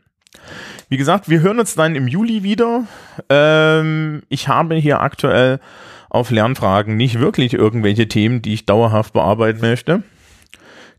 Wie 0.89 0.97
gesagt, 0.97 1.29
wir 1.29 1.41
hören 1.41 1.59
uns 1.59 1.75
dann 1.75 1.95
im 1.95 2.07
Juli 2.07 2.43
wieder. 2.43 2.83
Ähm, 3.29 4.23
ich 4.29 4.47
habe 4.47 4.75
hier 4.75 5.01
aktuell 5.01 5.59
auf 6.09 6.31
Lernfragen 6.31 6.95
nicht 6.95 7.19
wirklich 7.19 7.53
irgendwelche 7.53 8.07
Themen, 8.07 8.41
die 8.41 8.53
ich 8.53 8.65
dauerhaft 8.65 9.13
bearbeiten 9.13 9.61
möchte. 9.61 10.03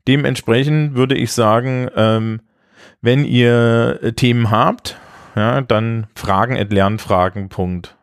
Dementsprechend 0.09 0.95
würde 0.95 1.17
ich 1.17 1.33
sagen, 1.33 1.89
ähm, 1.97 2.41
wenn 3.01 3.25
ihr 3.25 4.15
Themen 4.17 4.51
habt, 4.51 4.99
ja, 5.35 5.61
dann 5.61 6.07
fragen 6.15 6.57
at 6.57 6.73
lernfragen.org 6.73 7.97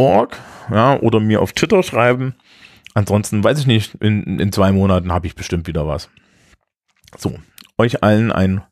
Org, 0.00 0.38
ja, 0.70 0.98
oder 0.98 1.20
mir 1.20 1.42
auf 1.42 1.52
Twitter 1.52 1.82
schreiben. 1.82 2.34
Ansonsten 2.94 3.44
weiß 3.44 3.58
ich 3.60 3.66
nicht, 3.66 3.96
in, 3.96 4.40
in 4.40 4.50
zwei 4.50 4.72
Monaten 4.72 5.12
habe 5.12 5.26
ich 5.26 5.34
bestimmt 5.34 5.66
wieder 5.66 5.86
was. 5.86 6.08
So, 7.18 7.34
euch 7.76 8.02
allen 8.02 8.32
einen 8.32 8.62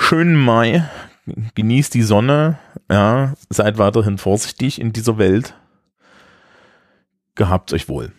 schönen 0.00 0.36
Mai. 0.36 0.88
Genießt 1.54 1.94
die 1.94 2.02
Sonne, 2.02 2.58
ja, 2.90 3.34
seid 3.50 3.78
weiterhin 3.78 4.18
vorsichtig 4.18 4.80
in 4.80 4.92
dieser 4.92 5.18
Welt. 5.18 5.54
Gehabt 7.36 7.72
euch 7.72 7.88
wohl. 7.88 8.12